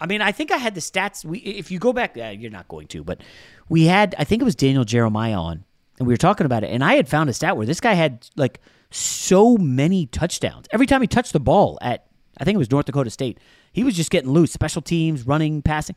[0.00, 1.24] I mean, I think I had the stats.
[1.24, 3.22] We, if you go back, uh, you're not going to, but
[3.70, 4.14] we had.
[4.18, 5.64] I think it was Daniel Jeremiah on,
[6.00, 6.70] and we were talking about it.
[6.70, 10.86] And I had found a stat where this guy had like so many touchdowns every
[10.86, 12.06] time he touched the ball at.
[12.38, 13.38] I think it was North Dakota State.
[13.72, 15.94] He was just getting loose, special teams, running, passing.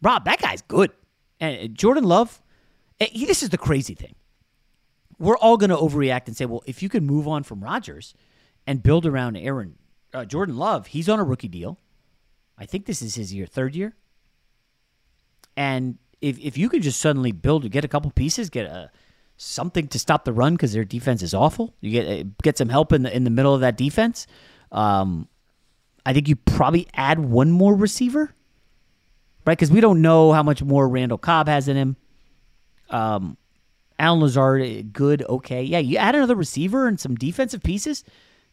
[0.00, 0.90] Rob, that guy's good.
[1.38, 2.40] And uh, Jordan Love,
[2.98, 4.14] eh, he, this is the crazy thing.
[5.18, 8.14] We're all going to overreact and say, well, if you can move on from Rodgers
[8.66, 9.76] and build around Aaron
[10.14, 11.78] uh, Jordan Love, he's on a rookie deal.
[12.56, 13.94] I think this is his year, third year.
[15.58, 18.90] And if if you could just suddenly build, get a couple pieces, get a
[19.42, 21.74] something to stop the run because their defense is awful.
[21.80, 24.26] You get uh, get some help in the in the middle of that defense.
[24.70, 25.28] Um,
[26.04, 28.34] I think you probably add one more receiver,
[29.46, 29.56] right?
[29.56, 31.96] Because we don't know how much more Randall Cobb has in him.
[32.90, 33.36] Um,
[33.98, 35.62] Allen Lazard, good, okay.
[35.62, 38.04] Yeah, you add another receiver and some defensive pieces,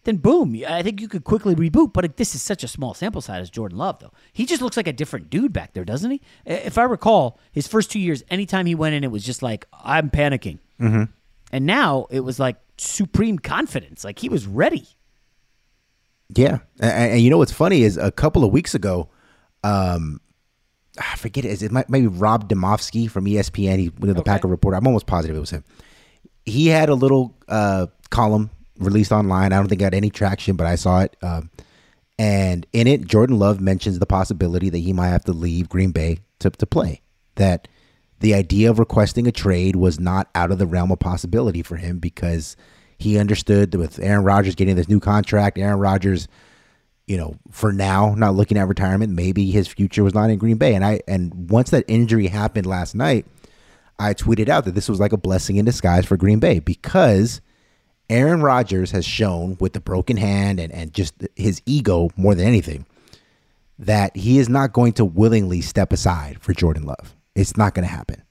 [0.08, 1.92] then boom, I think you could quickly reboot.
[1.92, 4.14] But this is such a small sample size as Jordan Love, though.
[4.32, 6.22] He just looks like a different dude back there, doesn't he?
[6.46, 9.68] If I recall, his first two years, anytime he went in, it was just like,
[9.84, 10.60] I'm panicking.
[10.80, 11.12] Mm-hmm.
[11.52, 14.06] And now it was like supreme confidence.
[14.06, 14.88] Like he was ready.
[16.30, 19.10] Yeah, and, and you know what's funny is a couple of weeks ago,
[19.66, 20.22] um,
[20.98, 21.52] I forget it.
[21.52, 23.78] Is it might maybe Rob Demovsky from ESPN?
[23.78, 24.78] He was the Packer reporter.
[24.78, 25.66] I'm almost positive it was him.
[26.46, 29.54] He had a little uh, column released online.
[29.54, 31.16] I don't think it had any traction, but I saw it.
[31.22, 31.50] Um,
[32.20, 35.92] and in it, Jordan Love mentions the possibility that he might have to leave Green
[35.92, 37.02] Bay to, to play.
[37.36, 37.68] That
[38.20, 41.76] the idea of requesting a trade was not out of the realm of possibility for
[41.76, 42.58] him because
[42.98, 46.28] he understood that with Aaron Rodgers getting this new contract, Aaron Rodgers,
[47.06, 50.58] you know, for now, not looking at retirement, maybe his future was not in Green
[50.58, 50.74] Bay.
[50.74, 53.28] And I and once that injury happened last night,
[54.00, 57.42] I tweeted out that this was like a blessing in disguise for Green Bay because
[58.10, 62.48] Aaron Rodgers has shown with the broken hand and, and just his ego more than
[62.48, 62.86] anything
[63.80, 67.16] that he is not going to willingly step aside for Jordan Love.
[67.36, 68.24] It's not going to happen.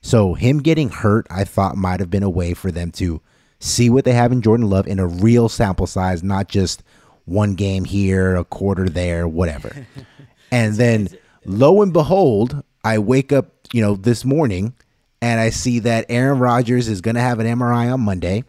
[0.00, 3.20] So him getting hurt, I thought might have been a way for them to
[3.58, 6.82] see what they have in Jordan Love in a real sample size, not just
[7.24, 9.86] one game here, a quarter there, whatever.
[10.50, 11.08] and then
[11.44, 14.74] lo and behold, I wake up, you know, this morning
[15.20, 18.44] and I see that Aaron Rodgers is going to have an MRI on Monday.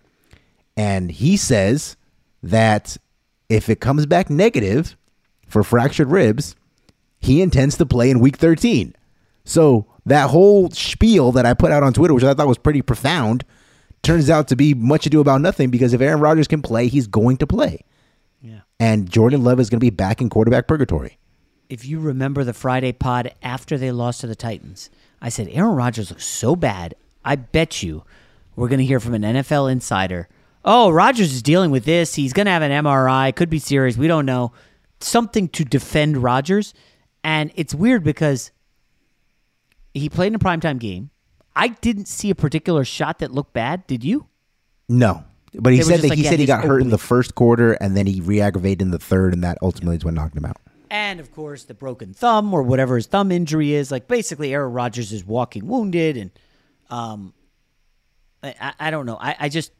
[0.78, 1.97] And he says
[2.43, 2.95] that
[3.49, 4.95] if it comes back negative
[5.47, 6.55] for fractured ribs,
[7.19, 8.95] he intends to play in week 13.
[9.43, 12.82] So that whole spiel that I put out on Twitter, which I thought was pretty
[12.82, 13.43] profound,
[14.03, 17.07] turns out to be much ado about nothing because if Aaron Rodgers can play, he's
[17.07, 17.84] going to play.
[18.41, 18.59] Yeah.
[18.80, 21.17] And Jordan Love is going to be back in quarterback purgatory.
[21.69, 24.89] If you remember the Friday pod after they lost to the Titans,
[25.21, 26.95] I said Aaron Rodgers looks so bad.
[27.25, 28.03] I bet you
[28.55, 30.30] we're going to hear from an NFL insider.
[30.70, 32.13] Oh, Rodgers is dealing with this.
[32.15, 33.34] He's going to have an MRI.
[33.34, 33.95] Could be serious.
[33.95, 34.51] We don't know.
[34.99, 36.74] Something to defend Rodgers.
[37.24, 38.51] And it's weird because
[39.93, 41.09] he played in a primetime game.
[41.55, 43.88] I didn't see a particular shot that looked bad.
[43.88, 44.28] Did you?
[44.89, 45.24] No.
[45.53, 47.74] But he said that like, he yeah, said he got hurt in the first quarter
[47.74, 50.57] and then he re-aggravated in the third and that ultimately is what knocked him out.
[50.89, 53.89] And of course, the broken thumb or whatever his thumb injury is.
[53.89, 56.32] Like basically, Aaron Rodgers is walking wounded, and
[56.89, 57.34] um,
[58.43, 59.18] I, I- I don't know.
[59.20, 59.72] I, I just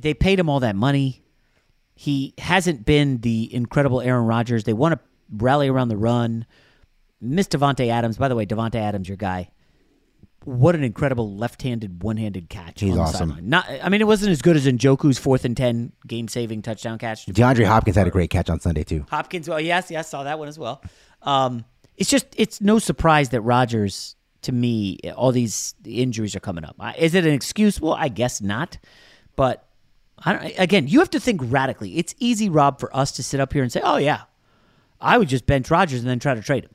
[0.00, 1.22] they paid him all that money.
[1.94, 4.64] He hasn't been the incredible Aaron Rodgers.
[4.64, 6.46] They want to rally around the run.
[7.20, 9.50] Miss Davante Adams, by the way, Davante Adams, your guy.
[10.44, 12.80] What an incredible left-handed, one-handed catch!
[12.80, 13.30] He's awesome.
[13.30, 13.48] sideline.
[13.48, 17.24] Not, I mean, it wasn't as good as Njoku's fourth and ten game-saving touchdown catch.
[17.24, 19.06] DeAndre Hopkins had a great catch on Sunday too.
[19.08, 19.48] Hopkins.
[19.48, 20.82] Well, yes, yes, saw that one as well.
[21.22, 21.64] Um,
[21.96, 26.76] it's just it's no surprise that Rodgers, to me, all these injuries are coming up.
[26.98, 27.80] Is it an excuse?
[27.80, 28.76] Well, I guess not.
[29.36, 29.63] But
[30.26, 31.96] again, you have to think radically.
[31.98, 34.22] It's easy, Rob, for us to sit up here and say, "Oh yeah,
[35.00, 36.74] I would just bench Rodgers and then try to trade him,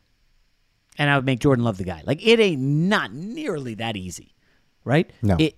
[0.97, 4.36] and I would make Jordan Love the guy." Like it ain't not nearly that easy,
[4.84, 5.12] right?
[5.22, 5.36] No.
[5.39, 5.56] It,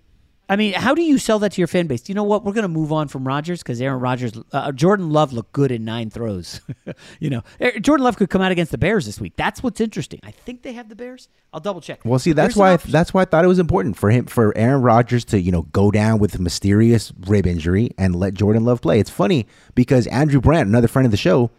[0.52, 2.10] I mean, how do you sell that to your fan base?
[2.10, 2.44] You know what?
[2.44, 5.72] We're going to move on from Rodgers because Aaron Rodgers, uh, Jordan Love looked good
[5.72, 6.60] in nine throws.
[7.22, 9.32] you know, Eh, Jordan Love could come out against the Bears this week.
[9.38, 10.20] That's what's interesting.
[10.24, 11.30] I think they have the Bears.
[11.54, 12.02] I'll double check.
[12.04, 12.92] Well, see, that's why option.
[12.92, 15.62] that's why I thought it was important for him for Aaron Rodgers to you know
[15.62, 19.00] go down with a mysterious rib injury and let Jordan Love play.
[19.00, 21.50] It's funny because Andrew Brandt, another friend of the show,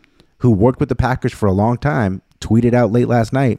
[0.40, 3.58] who worked with the Packers for a long time, tweeted out late last night.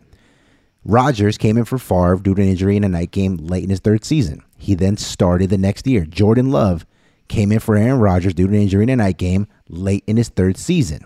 [0.85, 3.69] Rodgers came in for Favre due to an injury in a night game late in
[3.69, 4.43] his third season.
[4.63, 6.05] He then started the next year.
[6.05, 6.85] Jordan Love
[7.27, 10.15] came in for Aaron Rodgers due to an injury in a night game late in
[10.15, 11.05] his third season.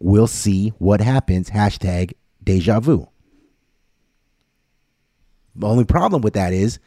[0.00, 1.48] We'll see what happens.
[1.48, 2.12] Hashtag
[2.42, 3.08] deja vu.
[5.56, 6.78] The only problem with that is,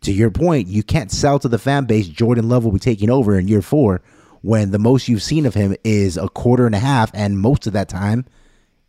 [0.00, 3.08] to your point, you can't sell to the fan base Jordan Love will be taking
[3.08, 4.02] over in year four
[4.42, 7.68] when the most you've seen of him is a quarter and a half, and most
[7.68, 8.24] of that time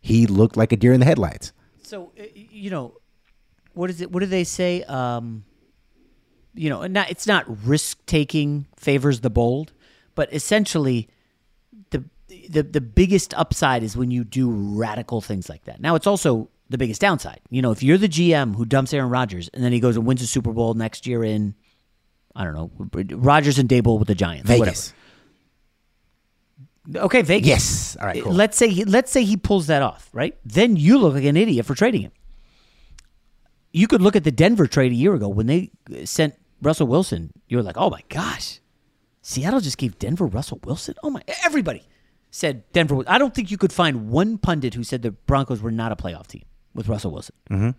[0.00, 1.52] he looked like a deer in the headlights.
[1.84, 2.96] So uh, you know,
[3.72, 4.10] what is it?
[4.10, 4.82] What do they say?
[4.82, 5.44] Um,
[6.54, 9.72] you know, not it's not risk taking favors the bold,
[10.14, 11.08] but essentially,
[11.90, 12.04] the
[12.48, 15.80] the the biggest upside is when you do radical things like that.
[15.80, 17.40] Now, it's also the biggest downside.
[17.50, 20.06] You know, if you're the GM who dumps Aaron Rodgers and then he goes and
[20.06, 21.54] wins a Super Bowl next year in,
[22.34, 22.70] I don't know,
[23.16, 24.94] Rodgers and Daboll with the Giants, Vegas.
[26.88, 27.06] whatever.
[27.06, 27.46] Okay, Vegas.
[27.48, 27.96] Yes.
[28.00, 28.32] All right, cool.
[28.32, 30.36] Let's say he, let's say he pulls that off, right?
[30.44, 32.12] Then you look like an idiot for trading him.
[33.72, 35.70] You could look at the Denver trade a year ago when they
[36.04, 37.30] sent Russell Wilson.
[37.48, 38.60] You were like, "Oh my gosh,
[39.22, 41.82] Seattle just gave Denver Russell Wilson." Oh my, everybody.
[42.30, 43.02] said Denver.
[43.08, 45.96] I don't think you could find one pundit who said the Broncos were not a
[45.96, 46.44] playoff team
[46.74, 47.34] with Russell Wilson.
[47.50, 47.70] Mm-hmm.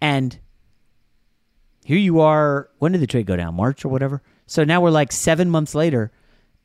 [0.00, 0.38] And
[1.84, 2.68] here you are.
[2.78, 3.54] When did the trade go down?
[3.54, 4.22] March or whatever.
[4.46, 6.10] So now we're like seven months later,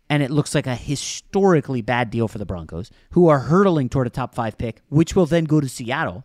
[0.10, 4.08] and it looks like a historically bad deal for the Broncos, who are hurtling toward
[4.08, 6.24] a top five pick, which will then go to Seattle.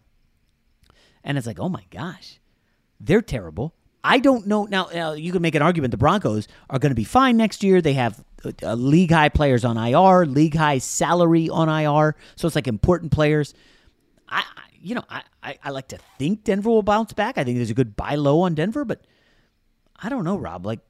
[1.23, 2.41] And it's like, oh my gosh,
[2.99, 3.75] they're terrible.
[4.07, 4.67] I don't know.
[4.67, 7.83] Now, you can make an argument the Broncos are going to be fine next year.
[7.83, 8.23] They have
[8.63, 12.15] uh, league high players on IR, league high salary on IR.
[12.37, 13.53] So it's like important players.
[14.29, 17.37] I, I you know, I, I, I like to think Denver will bounce back.
[17.37, 19.01] I think there's a good buy low on Denver, but
[20.01, 20.65] I don't know, Rob.
[20.65, 20.81] Like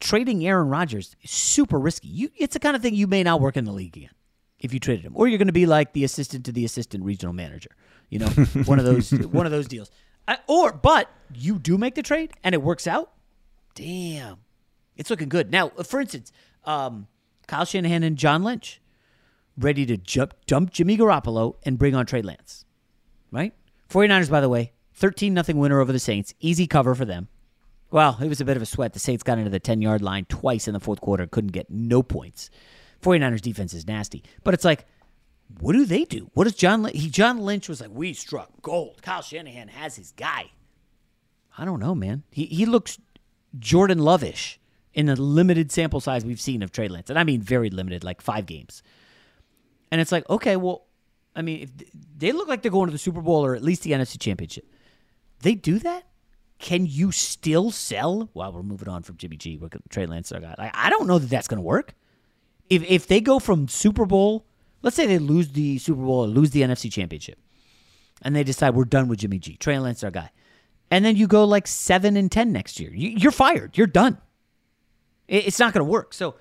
[0.00, 2.08] trading Aaron Rodgers is super risky.
[2.08, 4.10] You, it's the kind of thing you may not work in the league again
[4.60, 7.04] if you traded him, or you're going to be like the assistant to the assistant
[7.04, 7.70] regional manager.
[8.08, 8.28] You know,
[8.64, 9.90] one of those one of those deals.
[10.28, 13.12] I, or, but you do make the trade and it works out.
[13.74, 14.38] Damn,
[14.96, 15.50] it's looking good.
[15.50, 16.32] Now, for instance,
[16.64, 17.06] um,
[17.46, 18.80] Kyle Shanahan and John Lynch
[19.58, 22.64] ready to jump, dump Jimmy Garoppolo and bring on Trey Lance.
[23.30, 23.54] Right?
[23.90, 26.34] 49ers, by the way, 13 nothing winner over the Saints.
[26.40, 27.28] Easy cover for them.
[27.90, 28.92] Well, it was a bit of a sweat.
[28.92, 31.70] The Saints got into the 10 yard line twice in the fourth quarter, couldn't get
[31.70, 32.50] no points.
[33.02, 34.24] 49ers defense is nasty.
[34.42, 34.86] But it's like,
[35.60, 36.30] what do they do?
[36.34, 36.96] What does John Lynch?
[36.96, 39.00] He, John Lynch was like, we struck gold.
[39.02, 40.50] Kyle Shanahan has his guy.
[41.56, 42.24] I don't know, man.
[42.30, 42.98] He he looks
[43.58, 44.58] Jordan Lovish
[44.92, 48.04] in the limited sample size we've seen of Trey Lance, and I mean very limited,
[48.04, 48.82] like five games.
[49.90, 50.86] And it's like, okay, well,
[51.34, 51.70] I mean, if
[52.16, 54.66] they look like they're going to the Super Bowl or at least the NFC Championship.
[55.40, 56.04] They do that.
[56.58, 58.30] Can you still sell?
[58.32, 59.58] Well, we're moving on from Jimmy G.
[59.58, 60.32] We're Trey Lance.
[60.32, 60.54] Guy.
[60.56, 61.94] Like, I don't know that that's going to work.
[62.70, 64.46] If if they go from Super Bowl
[64.82, 67.38] Let's say they lose the Super Bowl or lose the NFC Championship,
[68.22, 69.56] and they decide we're done with Jimmy G.
[69.56, 70.30] Trey Lance, our guy,
[70.90, 72.92] and then you go like seven and ten next year.
[72.92, 73.76] You, are fired.
[73.76, 74.18] You're done.
[75.28, 76.14] It's not going to work.
[76.14, 76.36] So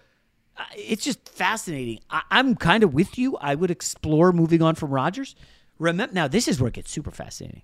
[0.57, 1.99] uh, it's just fascinating.
[2.09, 3.35] I, am kind of with you.
[3.37, 5.35] I would explore moving on from Rodgers.
[5.79, 7.63] Remember now, this is where it gets super fascinating.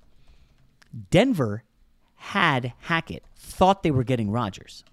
[1.10, 1.64] Denver
[2.16, 4.84] had Hackett, thought they were getting Rodgers.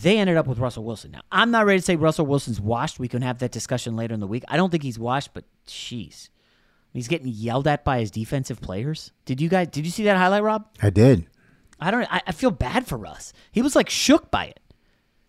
[0.00, 1.10] They ended up with Russell Wilson.
[1.10, 2.98] Now, I'm not ready to say Russell Wilson's washed.
[2.98, 4.44] We can have that discussion later in the week.
[4.48, 6.30] I don't think he's washed, but jeez.
[6.92, 9.12] He's getting yelled at by his defensive players.
[9.24, 10.66] Did you guys did you see that highlight, Rob?
[10.82, 11.26] I did.
[11.80, 13.32] I don't I, I feel bad for Russ.
[13.50, 14.60] He was like shook by it.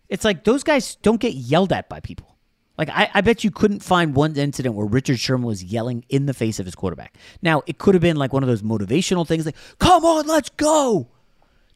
[0.08, 2.36] It's like those guys don't get yelled at by people.
[2.76, 6.26] Like I, I bet you couldn't find one incident where Richard Sherman was yelling in
[6.26, 7.16] the face of his quarterback.
[7.40, 10.50] Now it could have been like one of those motivational things, like "Come on, let's
[10.50, 11.08] go,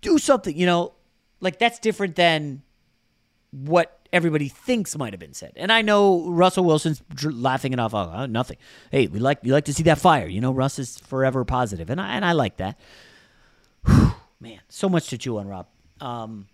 [0.02, 0.92] do something." You know,
[1.40, 2.62] like that's different than
[3.50, 5.52] what everybody thinks might have been said.
[5.56, 7.94] And I know Russell Wilson's laughing it off.
[7.94, 8.56] Oh, nothing.
[8.90, 10.26] Hey, we like we like to see that fire.
[10.26, 12.78] You know, Russ is forever positive, and I and I like that.
[13.86, 15.66] Whew, man, so much to chew on, Rob.
[16.00, 16.46] Um,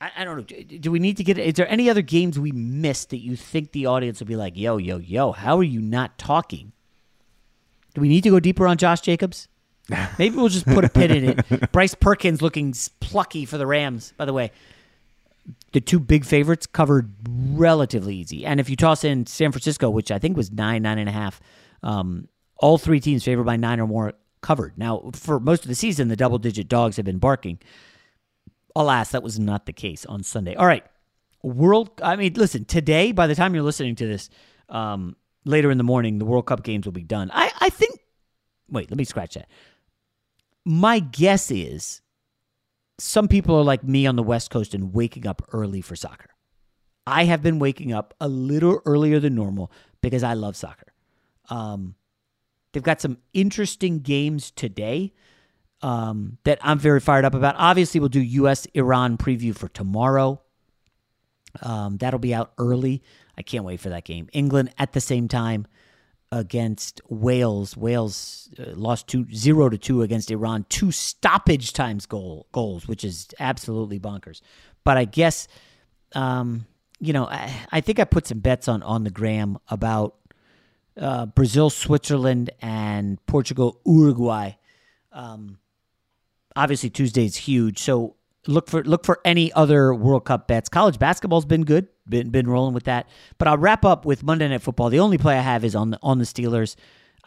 [0.00, 0.42] I, I, don't know.
[0.42, 1.38] Do, do we need to get?
[1.38, 4.56] Is there any other games we missed that you think the audience will be like,
[4.56, 5.32] "Yo, yo, yo"?
[5.32, 6.72] How are you not talking?
[7.94, 9.48] Do we need to go deeper on Josh Jacobs?
[10.18, 11.72] Maybe we'll just put a pin in it.
[11.72, 14.14] Bryce Perkins looking plucky for the Rams.
[14.16, 14.52] By the way,
[15.72, 18.44] the two big favorites covered relatively easy.
[18.44, 21.12] And if you toss in San Francisco, which I think was nine, nine and a
[21.12, 21.40] half,
[21.82, 24.76] um, all three teams favored by nine or more covered.
[24.76, 27.58] Now, for most of the season, the double digit dogs have been barking.
[28.76, 30.54] Alas, that was not the case on Sunday.
[30.54, 30.84] All right.
[31.42, 34.28] World, I mean, listen, today, by the time you're listening to this,
[34.68, 37.30] um, later in the morning, the World Cup games will be done.
[37.32, 37.98] I, I think,
[38.68, 39.48] wait, let me scratch that.
[40.64, 42.02] My guess is
[43.00, 46.30] some people are like me on the West Coast and waking up early for soccer.
[47.06, 50.92] I have been waking up a little earlier than normal because I love soccer.
[51.48, 51.94] Um,
[52.72, 55.12] they've got some interesting games today
[55.82, 57.54] um, that I'm very fired up about.
[57.58, 58.66] Obviously, we'll do U.S.
[58.74, 60.40] Iran preview for tomorrow.
[61.62, 63.02] Um, that'll be out early.
[63.36, 64.28] I can't wait for that game.
[64.32, 65.66] England at the same time
[66.32, 67.76] against Wales.
[67.76, 70.64] Wales uh, lost two zero to two against Iran.
[70.68, 74.40] Two stoppage times goal goals, which is absolutely bonkers.
[74.84, 75.48] But I guess,
[76.14, 76.66] um,
[77.00, 80.16] you know, I, I, think I put some bets on on the gram about
[80.96, 84.52] uh, Brazil, Switzerland, and Portugal, Uruguay.
[85.12, 85.58] Um,
[86.54, 88.16] obviously, Tuesday's huge, so
[88.46, 90.68] look for look for any other World Cup bets.
[90.68, 93.08] College basketball's been good been been rolling with that.
[93.38, 94.90] But I'll wrap up with Monday Night Football.
[94.90, 96.76] The only play I have is on the on the Steelers.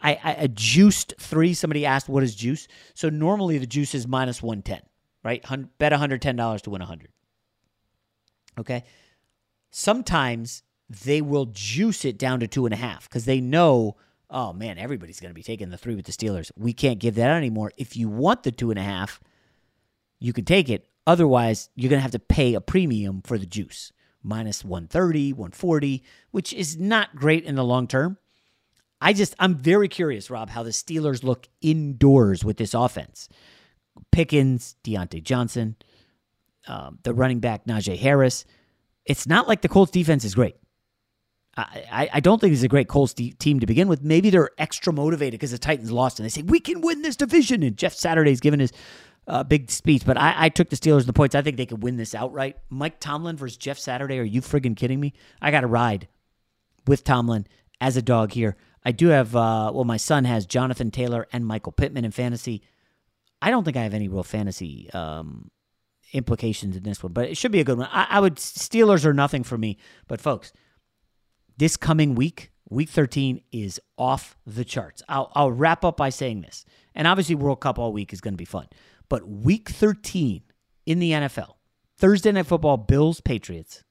[0.06, 1.54] I, juiced three.
[1.54, 2.68] Somebody asked what is juice.
[2.92, 4.82] So normally the juice is minus one ten,
[5.22, 5.42] right?
[5.78, 7.08] Bet one hundred ten dollars to win hundred.
[8.58, 8.84] Okay.
[9.70, 10.62] Sometimes
[11.04, 13.96] they will juice it down to two and a half because they know,
[14.28, 16.50] oh man, everybody's going to be taking the three with the Steelers.
[16.54, 17.72] We can't give that anymore.
[17.78, 19.20] If you want the two and a half,
[20.20, 20.86] you can take it.
[21.06, 23.92] Otherwise, you're going to have to pay a premium for the juice
[24.22, 28.16] minus 130, 140, which is not great in the long term.
[29.00, 33.28] I just, I'm very curious, Rob, how the Steelers look indoors with this offense.
[34.10, 35.76] Pickens, Diontae Johnson,
[36.66, 38.46] um, the running back, Najee Harris.
[39.04, 40.56] It's not like the Colts defense is great.
[41.56, 44.02] I, I don't think it's a great Colts team to begin with.
[44.02, 47.14] Maybe they're extra motivated because the Titans lost and they say, we can win this
[47.14, 47.62] division.
[47.62, 48.72] And Jeff Saturday's given his
[49.26, 51.34] uh, big speech, but I, I took the Steelers the points.
[51.34, 52.58] I think they could win this outright.
[52.68, 54.18] Mike Tomlin versus Jeff Saturday.
[54.18, 55.14] Are you friggin' kidding me?
[55.40, 56.08] I got to ride
[56.86, 57.46] with Tomlin
[57.80, 58.56] as a dog here.
[58.84, 62.62] I do have, uh, well, my son has Jonathan Taylor and Michael Pittman in fantasy.
[63.40, 65.50] I don't think I have any real fantasy um,
[66.12, 67.88] implications in this one, but it should be a good one.
[67.90, 69.78] I, I would, Steelers are nothing for me.
[70.06, 70.52] But folks,
[71.56, 75.02] this coming week, week 13, is off the charts.
[75.08, 76.66] I'll, I'll wrap up by saying this.
[76.94, 78.68] And obviously, World Cup all week is going to be fun.
[79.14, 80.42] But week 13
[80.86, 81.54] in the NFL,
[81.96, 83.84] Thursday Night Football, Bills, Patriots.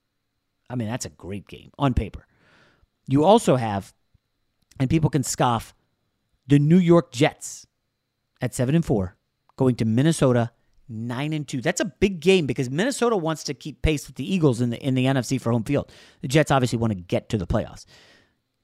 [0.68, 2.26] I mean, that's a great game on paper.
[3.06, 3.94] You also have,
[4.78, 5.74] and people can scoff,
[6.46, 7.66] the New York Jets
[8.42, 9.16] at 7 and 4
[9.56, 10.50] going to Minnesota
[10.90, 11.62] 9 and 2.
[11.62, 14.86] That's a big game because Minnesota wants to keep pace with the Eagles in the
[14.86, 15.90] in the NFC for home field.
[16.20, 17.86] The Jets obviously want to get to the playoffs.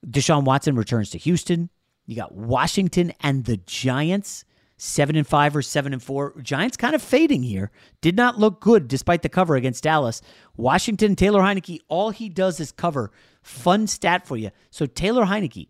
[0.06, 1.70] Deshaun Watson returns to Houston.
[2.04, 4.44] You got Washington and the Giants,
[4.82, 6.40] 7 and 5 or 7 and 4.
[6.40, 7.70] Giants kind of fading here.
[8.00, 10.22] Did not look good despite the cover against Dallas.
[10.56, 13.10] Washington, Taylor Heinicke, all he does is cover.
[13.42, 14.50] Fun stat for you.
[14.70, 15.68] So Taylor Heinicke,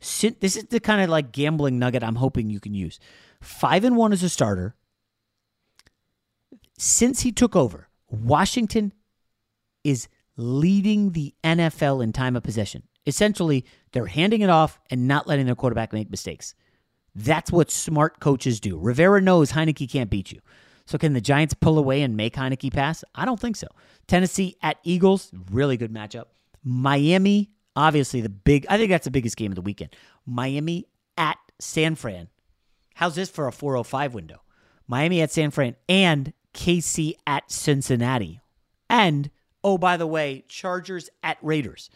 [0.00, 3.00] this is the kind of like gambling nugget I'm hoping you can use.
[3.40, 4.74] 5 and 1 as a starter
[6.76, 8.92] since he took over, Washington
[9.84, 12.82] is leading the NFL in time of possession.
[13.06, 16.54] Essentially, they're handing it off and not letting their quarterback make mistakes.
[17.14, 18.78] That's what smart coaches do.
[18.78, 20.40] Rivera knows Heinicke can't beat you.
[20.86, 23.04] So can the Giants pull away and make Heinicke pass?
[23.14, 23.68] I don't think so.
[24.06, 26.26] Tennessee at Eagles, really good matchup.
[26.62, 29.94] Miami, obviously the big, I think that's the biggest game of the weekend.
[30.26, 30.86] Miami
[31.16, 32.28] at San Fran.
[32.94, 34.42] How's this for a 405 window?
[34.86, 38.40] Miami at San Fran and KC at Cincinnati.
[38.88, 39.30] And,
[39.62, 41.90] oh, by the way, Chargers at Raiders.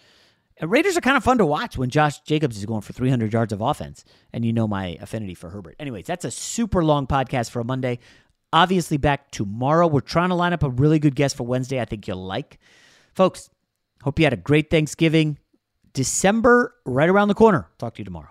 [0.61, 3.53] Raiders are kind of fun to watch when Josh Jacobs is going for 300 yards
[3.53, 4.05] of offense.
[4.33, 5.77] And you know my affinity for Herbert.
[5.79, 7.99] Anyways, that's a super long podcast for a Monday.
[8.53, 9.87] Obviously, back tomorrow.
[9.87, 11.81] We're trying to line up a really good guest for Wednesday.
[11.81, 12.59] I think you'll like.
[13.15, 13.51] Folks,
[14.03, 15.39] hope you had a great Thanksgiving.
[15.93, 17.69] December right around the corner.
[17.79, 18.31] Talk to you tomorrow.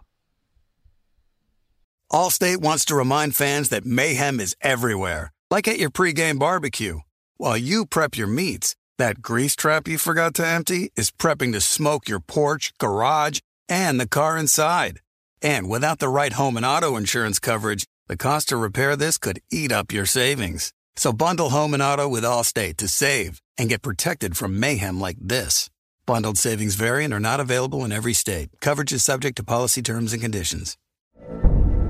[2.11, 6.99] Allstate wants to remind fans that mayhem is everywhere like at your pregame barbecue.
[7.37, 11.61] While you prep your meats, that grease trap you forgot to empty is prepping to
[11.61, 13.39] smoke your porch, garage,
[13.69, 14.99] and the car inside.
[15.41, 19.39] And without the right home and auto insurance coverage, the cost to repair this could
[19.51, 20.73] eat up your savings.
[20.95, 25.17] So bundle home and auto with Allstate to save and get protected from mayhem like
[25.21, 25.69] this.
[26.05, 28.49] Bundled savings variant are not available in every state.
[28.61, 30.77] Coverage is subject to policy terms and conditions.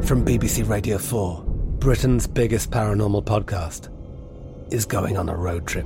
[0.03, 1.43] From BBC Radio 4.
[1.79, 3.93] Britain's biggest paranormal podcast
[4.73, 5.85] is going on a road trip.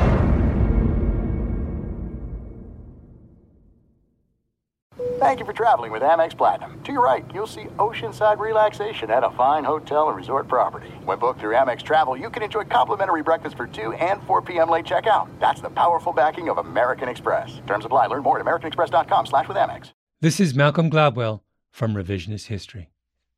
[5.21, 6.81] Thank you for traveling with Amex Platinum.
[6.83, 10.89] To your right, you'll see oceanside relaxation at a fine hotel and resort property.
[11.05, 14.67] When booked through Amex Travel, you can enjoy complimentary breakfast for 2 and 4 p.m.
[14.67, 15.29] late checkout.
[15.39, 17.61] That's the powerful backing of American Express.
[17.67, 18.07] Terms apply.
[18.07, 19.91] Learn more at americanexpress.com slash with Amex.
[20.21, 22.89] This is Malcolm Gladwell from Revisionist History.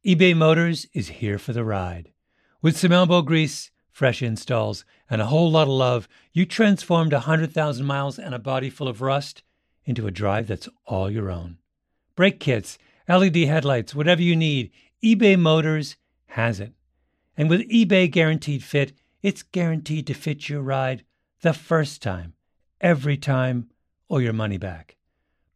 [0.07, 2.14] eBay Motors is here for the ride.
[2.61, 7.85] With some elbow grease, fresh installs, and a whole lot of love, you transformed 100,000
[7.85, 9.43] miles and a body full of rust
[9.84, 11.57] into a drive that's all your own
[12.15, 12.77] brake kits,
[13.07, 14.72] LED headlights, whatever you need,
[15.03, 16.73] eBay Motors has it.
[17.35, 21.03] And with eBay Guaranteed Fit, it's guaranteed to fit your ride
[21.41, 22.34] the first time,
[22.80, 23.69] every time,
[24.07, 24.98] or your money back.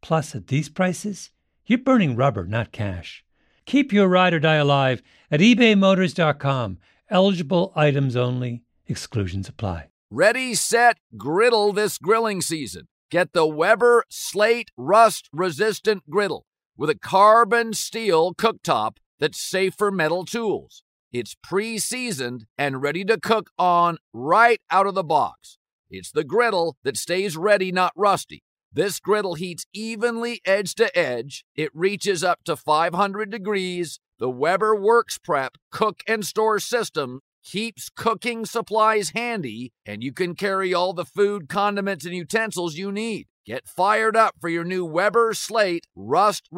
[0.02, 1.32] Plus, at these prices,
[1.66, 3.24] you're burning rubber, not cash.
[3.66, 6.78] Keep your ride or die alive at ebaymotors.com.
[7.10, 9.90] Eligible items only, exclusions apply.
[10.10, 12.88] Ready, set, griddle this grilling season.
[13.12, 16.47] Get the Weber Slate Rust Resistant Griddle
[16.78, 20.84] with a carbon steel cooktop that's safe for metal tools.
[21.12, 25.58] It's pre seasoned and ready to cook on right out of the box.
[25.90, 28.44] It's the griddle that stays ready, not rusty.
[28.72, 31.46] This griddle heats evenly edge to edge.
[31.56, 34.00] It reaches up to 500 degrees.
[34.20, 40.36] The Weber Works Prep cook and store system keeps cooking supplies handy, and you can
[40.36, 43.28] carry all the food, condiments, and utensils you need.
[43.46, 46.50] Get fired up for your new Weber Slate Rust